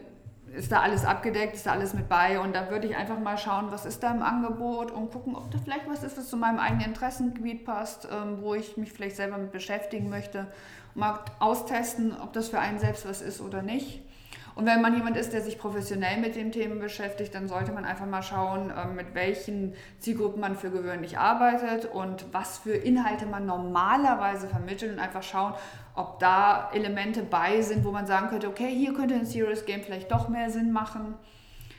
[0.55, 3.39] ist da alles abgedeckt, ist da alles mit bei und da würde ich einfach mal
[3.39, 6.37] schauen, was ist da im Angebot und gucken, ob da vielleicht was ist, was zu
[6.37, 10.47] meinem eigenen Interessengebiet passt, ähm, wo ich mich vielleicht selber mit beschäftigen möchte.
[10.95, 14.03] Mal austesten, ob das für einen selbst was ist oder nicht.
[14.55, 17.85] Und wenn man jemand ist, der sich professionell mit den Themen beschäftigt, dann sollte man
[17.85, 23.27] einfach mal schauen, ähm, mit welchen Zielgruppen man für gewöhnlich arbeitet und was für Inhalte
[23.27, 25.55] man normalerweise vermittelt und einfach schauen,
[25.95, 29.83] ob da Elemente bei sind, wo man sagen könnte, okay, hier könnte ein Serious Game
[29.83, 31.15] vielleicht doch mehr Sinn machen.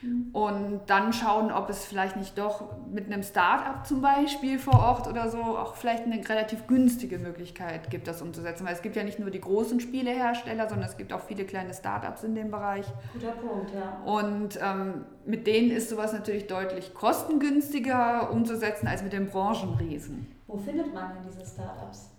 [0.01, 0.29] Mhm.
[0.33, 5.07] Und dann schauen, ob es vielleicht nicht doch mit einem Start-up zum Beispiel vor Ort
[5.07, 8.65] oder so auch vielleicht eine relativ günstige Möglichkeit gibt, das umzusetzen.
[8.65, 11.73] Weil es gibt ja nicht nur die großen Spielehersteller, sondern es gibt auch viele kleine
[11.73, 12.85] Start-ups in dem Bereich.
[13.13, 14.01] Guter Punkt, ja.
[14.11, 20.27] Und ähm, mit denen ist sowas natürlich deutlich kostengünstiger umzusetzen als mit den Branchenriesen.
[20.47, 22.09] Wo findet man denn diese Start-ups?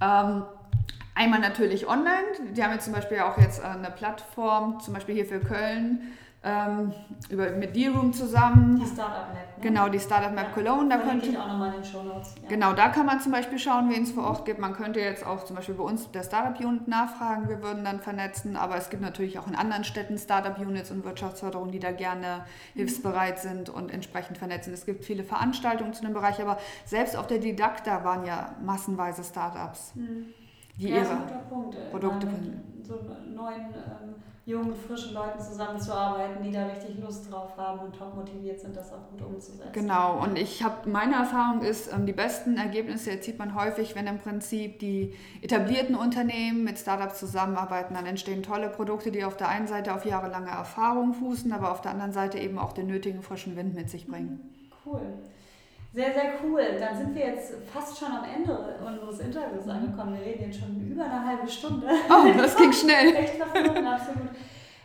[0.00, 0.42] Ähm,
[1.18, 2.52] Einmal natürlich online.
[2.54, 6.12] Die haben jetzt zum Beispiel auch jetzt eine Plattform, zum Beispiel hier für Köln,
[6.46, 6.92] ähm,
[7.28, 8.78] über, mit D-Room zusammen.
[8.78, 9.56] Die Startup Map.
[9.56, 9.62] Ne?
[9.62, 10.88] Genau, die Startup Map ja, Cologne.
[10.88, 12.36] Da könnte ich auch nochmal in den Show Notes.
[12.40, 12.48] Ja.
[12.48, 14.60] Genau, da kann man zum Beispiel schauen, wen es vor Ort gibt.
[14.60, 17.48] Man könnte jetzt auch zum Beispiel bei uns der Startup Unit nachfragen.
[17.48, 18.56] Wir würden dann vernetzen.
[18.56, 22.44] Aber es gibt natürlich auch in anderen Städten Startup Units und Wirtschaftsförderung, die da gerne
[22.74, 24.72] hilfsbereit sind und entsprechend vernetzen.
[24.72, 29.24] Es gibt viele Veranstaltungen zu dem Bereich, aber selbst auf der Didakta waren ja massenweise
[29.24, 29.96] Startups.
[29.96, 30.26] Mhm
[30.78, 31.16] die ja, ihre
[31.48, 32.82] Punkt, Produkte finden.
[32.82, 32.94] So
[33.34, 34.14] neuen, ähm,
[34.46, 38.92] jungen, frischen Leuten zusammenzuarbeiten, die da richtig Lust drauf haben und top motiviert sind, das
[38.92, 39.72] auch gut umzusetzen.
[39.72, 44.06] Genau, und ich habe, meine Erfahrung ist, ähm, die besten Ergebnisse erzielt man häufig, wenn
[44.06, 47.94] im Prinzip die etablierten Unternehmen mit Startups zusammenarbeiten.
[47.94, 51.80] Dann entstehen tolle Produkte, die auf der einen Seite auf jahrelange Erfahrung fußen, aber auf
[51.80, 54.38] der anderen Seite eben auch den nötigen frischen Wind mit sich bringen.
[54.84, 55.02] Cool.
[55.96, 56.60] Sehr, sehr cool.
[56.78, 60.18] Dann sind wir jetzt fast schon am Ende unseres Interviews angekommen.
[60.18, 61.86] Wir reden jetzt schon über eine halbe Stunde.
[62.10, 63.14] Oh, das ging schnell.
[63.14, 64.28] Echt verflogen, absolut.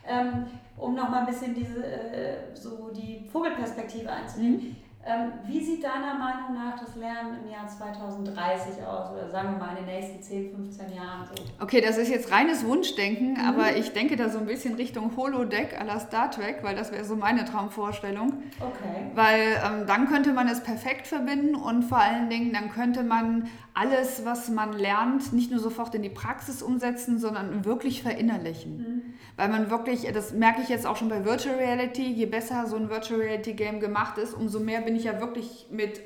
[0.08, 0.46] Ähm,
[0.78, 4.56] um nochmal ein bisschen diese, äh, so die Vogelperspektive einzunehmen.
[4.56, 4.76] Mhm.
[5.04, 9.12] Ähm, wie sieht deiner Meinung nach das Lernen im Jahr 2030 aus?
[9.12, 11.44] Oder sagen wir mal in den nächsten 10, 15 Jahren so?
[11.60, 13.40] Okay, das ist jetzt reines Wunschdenken, mhm.
[13.40, 16.92] aber ich denke da so ein bisschen Richtung Holodeck à la Star Trek, weil das
[16.92, 18.44] wäre so meine Traumvorstellung.
[18.60, 19.12] Okay.
[19.16, 23.50] Weil ähm, dann könnte man es perfekt verbinden und vor allen Dingen dann könnte man
[23.74, 28.78] alles, was man lernt, nicht nur sofort in die Praxis umsetzen, sondern wirklich verinnerlichen.
[28.78, 29.02] Mhm.
[29.38, 32.76] Weil man wirklich, das merke ich jetzt auch schon bei Virtual Reality, je besser so
[32.76, 36.02] ein Virtual Reality Game gemacht ist, umso mehr bin ich ja wirklich mit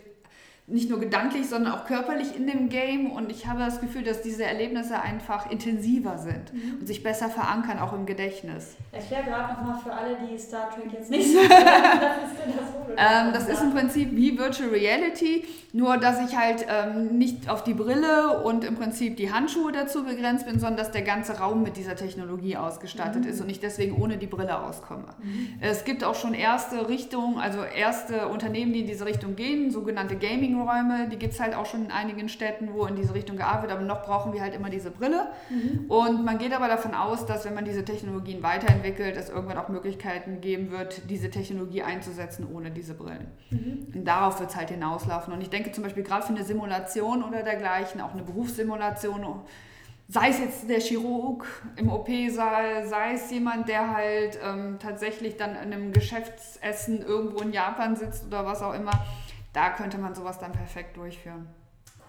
[0.67, 4.23] nicht nur gedanklich, sondern auch körperlich in dem Game und ich habe das Gefühl, dass
[4.23, 6.79] diese Erlebnisse einfach intensiver sind mhm.
[6.79, 8.75] und sich besser verankern, auch im Gedächtnis.
[8.91, 13.27] Erklär gerade nochmal für alle, die Star Trek jetzt nicht so Was ist denn das
[13.27, 17.63] ähm, Das ist im Prinzip wie Virtual Reality, nur dass ich halt ähm, nicht auf
[17.63, 21.61] die Brille und im Prinzip die Handschuhe dazu begrenzt bin, sondern dass der ganze Raum
[21.61, 23.29] mit dieser Technologie ausgestattet mhm.
[23.29, 25.09] ist und ich deswegen ohne die Brille auskomme.
[25.21, 25.59] Mhm.
[25.61, 30.15] Es gibt auch schon erste Richtungen, also erste Unternehmen, die in diese Richtung gehen, sogenannte
[30.15, 33.37] Gaming Meetingräume, die gibt es halt auch schon in einigen Städten, wo in diese Richtung
[33.37, 35.27] gearbeitet wird, aber noch brauchen wir halt immer diese Brille.
[35.49, 35.85] Mhm.
[35.87, 39.69] Und man geht aber davon aus, dass wenn man diese Technologien weiterentwickelt, es irgendwann auch
[39.69, 43.27] Möglichkeiten geben wird, diese Technologie einzusetzen ohne diese Brillen.
[43.49, 43.87] Mhm.
[43.93, 45.33] Und darauf wird es halt hinauslaufen.
[45.33, 49.25] Und ich denke zum Beispiel gerade für eine Simulation oder dergleichen, auch eine Berufssimulation,
[50.07, 51.45] sei es jetzt der Chirurg
[51.77, 57.51] im OP-Saal, sei es jemand, der halt ähm, tatsächlich dann in einem Geschäftsessen irgendwo in
[57.51, 58.91] Japan sitzt oder was auch immer,
[59.55, 61.47] da könnte man sowas dann perfekt durchführen.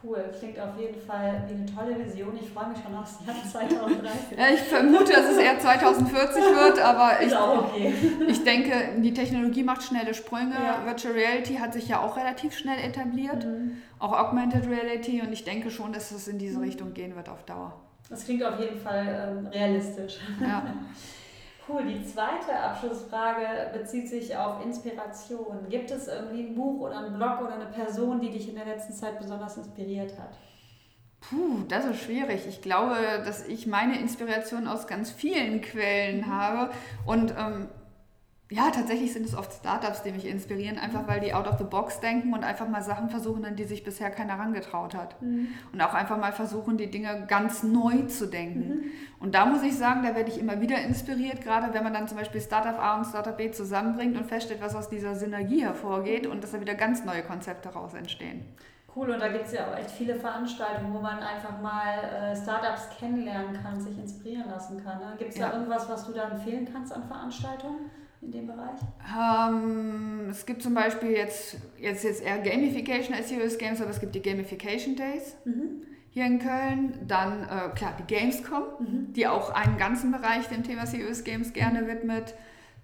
[0.03, 2.37] Cool, klingt auf jeden Fall wie eine tolle Vision.
[2.41, 4.39] Ich freue mich schon aufs Jahr 2030.
[4.39, 7.95] ja, ich vermute, dass es eher 2040 wird, aber ich, okay.
[8.29, 10.55] ich denke, die Technologie macht schnelle Sprünge.
[10.55, 10.85] Ja.
[10.85, 13.79] Virtual Reality hat sich ja auch relativ schnell etabliert, mhm.
[13.99, 16.65] auch Augmented Reality und ich denke schon, dass es in diese mhm.
[16.65, 17.81] Richtung gehen wird auf Dauer.
[18.11, 20.19] Das klingt auf jeden Fall ähm, realistisch.
[20.41, 20.63] Ja.
[21.69, 25.69] Cool, die zweite Abschlussfrage bezieht sich auf Inspiration.
[25.69, 28.67] Gibt es irgendwie ein Buch oder einen Blog oder eine Person, die dich in der
[28.67, 30.39] letzten Zeit besonders inspiriert hat?
[31.21, 32.47] Puh, das ist schwierig.
[32.47, 32.95] Ich glaube,
[33.25, 36.73] dass ich meine Inspiration aus ganz vielen Quellen habe.
[37.05, 37.69] Und ähm,
[38.49, 41.65] ja, tatsächlich sind es oft Startups, die mich inspirieren, einfach weil die out of the
[41.65, 45.21] box denken und einfach mal Sachen versuchen, an die sich bisher keiner herangetraut hat.
[45.21, 45.49] Mhm.
[45.73, 48.69] Und auch einfach mal versuchen, die Dinge ganz neu zu denken.
[48.69, 48.91] Mhm.
[49.19, 52.07] Und da muss ich sagen, da werde ich immer wieder inspiriert, gerade wenn man dann
[52.07, 56.29] zum Beispiel Startup A und Startup B zusammenbringt und feststellt, was aus dieser Synergie hervorgeht
[56.29, 58.45] und dass da wieder ganz neue Konzepte daraus entstehen.
[58.95, 62.37] Cool, und da gibt es ja auch echt viele Veranstaltungen, wo man einfach mal äh,
[62.37, 64.99] Startups kennenlernen kann, sich inspirieren lassen kann.
[64.99, 65.15] Ne?
[65.19, 65.53] Gibt es da ja.
[65.53, 67.91] irgendwas, was du da empfehlen kannst an Veranstaltungen?
[68.23, 68.81] In dem Bereich?
[69.17, 74.01] Ähm, es gibt zum Beispiel jetzt, jetzt, jetzt eher Gamification als Serious Games, aber es
[74.01, 75.37] gibt die Gamification Days.
[75.45, 75.83] Mhm.
[76.11, 79.13] Hier in Köln, dann äh, klar die Gamescom, mhm.
[79.13, 82.35] die auch einen ganzen Bereich dem Thema Serious Games gerne widmet.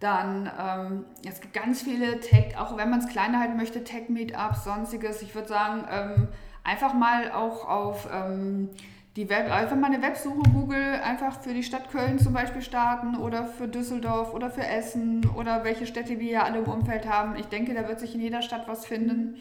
[0.00, 4.64] Dann, ähm, es gibt ganz viele Tech, auch wenn man es kleiner halten möchte, Tech-Meetups,
[4.64, 5.22] sonstiges.
[5.22, 6.28] Ich würde sagen, ähm,
[6.64, 8.70] einfach mal auch auf ähm,
[9.16, 13.16] die Web, einfach mal eine Websuche Google einfach für die Stadt Köln zum Beispiel starten
[13.16, 17.36] oder für Düsseldorf oder für Essen oder welche Städte wir ja alle im Umfeld haben.
[17.36, 19.36] Ich denke, da wird sich in jeder Stadt was finden.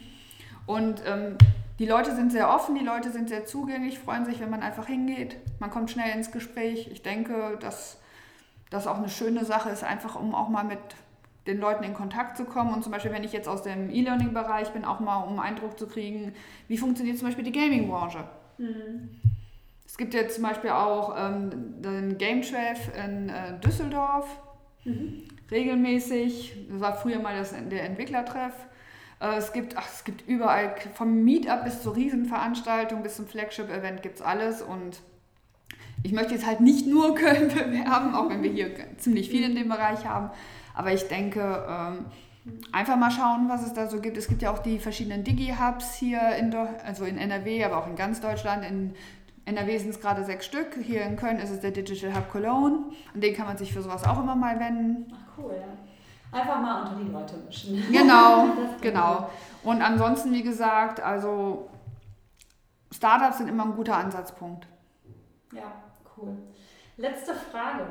[0.66, 1.38] Und ähm,
[1.78, 4.86] die Leute sind sehr offen, die Leute sind sehr zugänglich, freuen sich, wenn man einfach
[4.86, 5.36] hingeht.
[5.58, 6.88] Man kommt schnell ins Gespräch.
[6.92, 7.98] Ich denke, dass
[8.68, 10.78] das auch eine schöne Sache ist, einfach um auch mal mit
[11.46, 14.70] den Leuten in Kontakt zu kommen und zum Beispiel, wenn ich jetzt aus dem E-Learning-Bereich
[14.70, 16.34] bin, auch mal um Eindruck zu kriegen,
[16.68, 18.24] wie funktioniert zum Beispiel die Gaming-Branche.
[18.58, 19.20] Mhm.
[19.92, 21.50] Es gibt jetzt zum Beispiel auch ähm,
[21.82, 24.26] den Game Treff in äh, Düsseldorf,
[24.84, 25.24] mhm.
[25.50, 26.56] regelmäßig.
[26.70, 28.54] Das war früher mal das, der Entwicklertreff.
[29.20, 34.02] Äh, es, gibt, ach, es gibt überall, vom Meetup bis zur Riesenveranstaltung, bis zum Flagship-Event
[34.02, 34.62] gibt es alles.
[34.62, 35.02] Und
[36.02, 39.54] ich möchte jetzt halt nicht nur Köln bewerben, auch wenn wir hier ziemlich viel in
[39.54, 40.30] dem Bereich haben.
[40.72, 42.06] Aber ich denke, ähm,
[42.72, 44.16] einfach mal schauen, was es da so gibt.
[44.16, 47.94] Es gibt ja auch die verschiedenen Digi-Hubs hier in, also in NRW, aber auch in
[47.94, 48.64] ganz Deutschland.
[48.64, 48.94] In
[49.44, 50.74] NRW sind es gerade sechs Stück.
[50.74, 52.84] Hier in Köln ist es der Digital Hub Cologne.
[53.12, 55.12] An den kann man sich für sowas auch immer mal wenden.
[55.12, 56.38] Ach cool, ja.
[56.38, 57.82] Einfach mal unter die Leute mischen.
[57.92, 58.46] Genau,
[58.80, 59.28] genau.
[59.64, 61.68] Und ansonsten, wie gesagt, also
[62.90, 64.66] Startups sind immer ein guter Ansatzpunkt.
[65.52, 65.72] Ja,
[66.16, 66.36] cool.
[66.96, 67.86] Letzte Frage.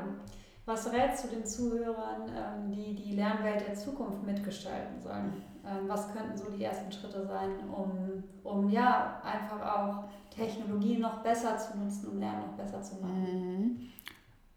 [0.64, 5.42] Was rätst du den Zuhörern, ähm, die die Lernwelt der Zukunft mitgestalten sollen?
[5.66, 10.04] Ähm, was könnten so die ersten Schritte sein, um, um ja einfach auch
[10.34, 13.22] Technologie noch besser zu nutzen, um Lernen noch besser zu machen?
[13.22, 13.92] Mhm.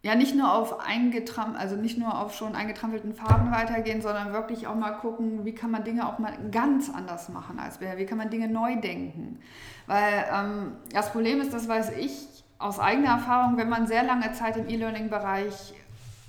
[0.02, 4.68] Ja, nicht nur auf eingetram also nicht nur auf schon eingetrampelten Faden weitergehen, sondern wirklich
[4.68, 8.06] auch mal gucken, wie kann man Dinge auch mal ganz anders machen als bisher, wie
[8.06, 9.40] kann man Dinge neu denken.
[9.88, 12.28] Weil ähm, das Problem ist, das weiß ich
[12.60, 15.74] aus eigener Erfahrung, wenn man sehr lange Zeit im E-Learning-Bereich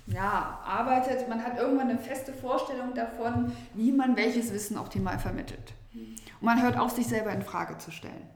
[0.06, 5.74] ja, arbeitet, man hat irgendwann eine feste Vorstellung davon, wie man welches Wissen optimal vermittelt.
[5.92, 8.26] Und man hört auf, sich selber in Frage zu stellen.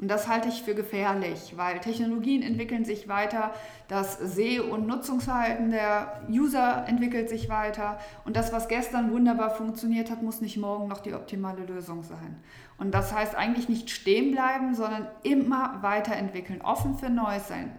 [0.00, 3.52] Und das halte ich für gefährlich, weil Technologien entwickeln sich weiter,
[3.86, 10.10] das Seh- und Nutzungsverhalten der User entwickelt sich weiter und das, was gestern wunderbar funktioniert
[10.10, 12.42] hat, muss nicht morgen noch die optimale Lösung sein.
[12.78, 17.70] Und das heißt eigentlich nicht stehen bleiben, sondern immer weiterentwickeln, offen für Neues sein,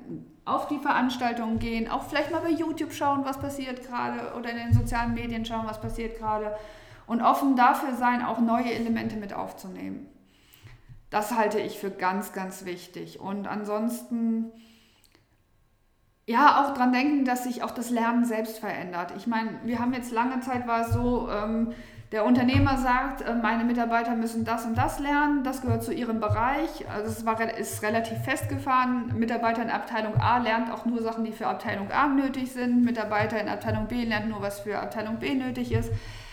[0.45, 4.57] auf die Veranstaltungen gehen, auch vielleicht mal bei YouTube schauen, was passiert gerade oder in
[4.57, 6.55] den sozialen Medien schauen, was passiert gerade
[7.07, 10.10] und offen dafür sein, auch neue Elemente mit aufzunehmen.
[11.11, 13.19] Das halte ich für ganz, ganz wichtig.
[13.19, 14.45] Und ansonsten,
[16.25, 19.13] ja, auch dran denken, dass sich auch das Lernen selbst verändert.
[19.17, 21.73] Ich meine, wir haben jetzt lange Zeit war es so, ähm,
[22.13, 26.21] der Unternehmer sagt, äh, meine Mitarbeiter müssen das und das lernen, das gehört zu ihrem
[26.21, 26.89] Bereich.
[26.89, 29.13] Also es war, ist relativ festgefahren.
[29.17, 32.83] Mitarbeiter in Abteilung A lernt auch nur Sachen, die für Abteilung A nötig sind.
[32.85, 35.91] Mitarbeiter in Abteilung B lernt nur, was für Abteilung B nötig ist.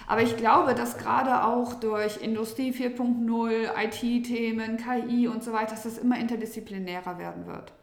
[0.08, 5.82] Aber ich glaube, dass gerade auch durch Industrie 4.0, IT-Themen, KI und so weiter, dass
[5.82, 7.74] das immer interdisziplinärer werden wird.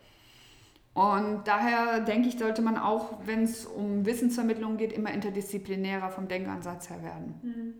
[0.95, 6.27] Und daher denke ich, sollte man auch, wenn es um Wissensvermittlung geht, immer interdisziplinärer vom
[6.27, 7.39] Denkansatz her werden.
[7.43, 7.73] Mhm.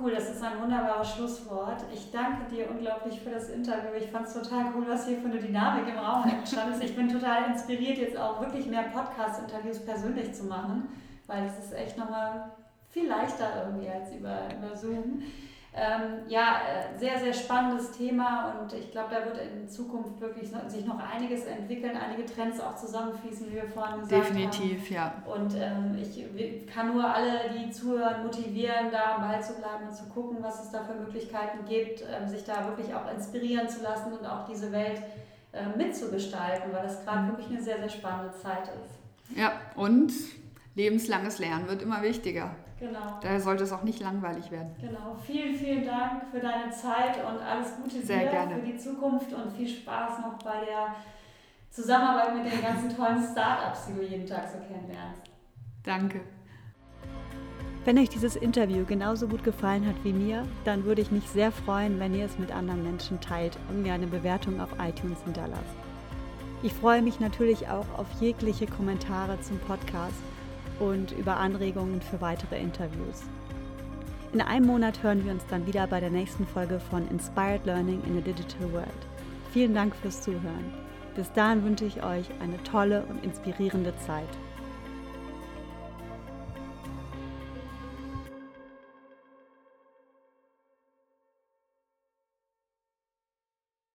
[0.00, 1.84] Cool, das ist ein wunderbares Schlusswort.
[1.92, 3.90] Ich danke dir unglaublich für das Interview.
[3.98, 6.82] Ich fand es total cool, was hier für eine Dynamik im Raum entstanden ist.
[6.82, 10.88] Ich bin total inspiriert, jetzt auch wirklich mehr Podcast-Interviews persönlich zu machen,
[11.26, 12.52] weil es ist echt nochmal
[12.92, 15.22] viel leichter irgendwie als über, über Zoom.
[15.74, 20.50] Ähm, ja, äh, sehr, sehr spannendes Thema und ich glaube, da wird in Zukunft wirklich
[20.68, 25.22] sich noch einiges entwickeln, einige Trends auch zusammenfließen, wie wir vorhin gesagt Definitiv, haben.
[25.26, 25.32] ja.
[25.32, 29.94] Und ähm, ich kann nur alle, die zuhören, motivieren, da am Ball zu bleiben und
[29.94, 33.82] zu gucken, was es da für Möglichkeiten gibt, ähm, sich da wirklich auch inspirieren zu
[33.82, 35.00] lassen und auch diese Welt
[35.52, 39.38] äh, mitzugestalten, weil das gerade wirklich eine sehr, sehr spannende Zeit ist.
[39.38, 40.12] Ja, und
[40.74, 42.54] lebenslanges Lernen wird immer wichtiger.
[42.82, 43.20] Genau.
[43.20, 44.74] Daher sollte es auch nicht langweilig werden.
[44.80, 45.16] Genau.
[45.24, 48.56] Vielen, vielen Dank für deine Zeit und alles Gute Sehr dir gerne.
[48.56, 50.96] für die Zukunft und viel Spaß noch bei der
[51.70, 55.22] Zusammenarbeit mit den ganzen tollen Startups, die du jeden Tag so kennenlernst.
[55.84, 56.22] Danke.
[57.84, 61.52] Wenn euch dieses Interview genauso gut gefallen hat wie mir, dann würde ich mich sehr
[61.52, 65.76] freuen, wenn ihr es mit anderen Menschen teilt und mir eine Bewertung auf iTunes hinterlasst.
[66.64, 70.22] Ich freue mich natürlich auch auf jegliche Kommentare zum Podcast
[70.82, 73.22] und über Anregungen für weitere Interviews.
[74.32, 78.02] In einem Monat hören wir uns dann wieder bei der nächsten Folge von Inspired Learning
[78.06, 78.88] in a Digital World.
[79.52, 80.72] Vielen Dank fürs Zuhören.
[81.14, 84.28] Bis dahin wünsche ich euch eine tolle und inspirierende Zeit.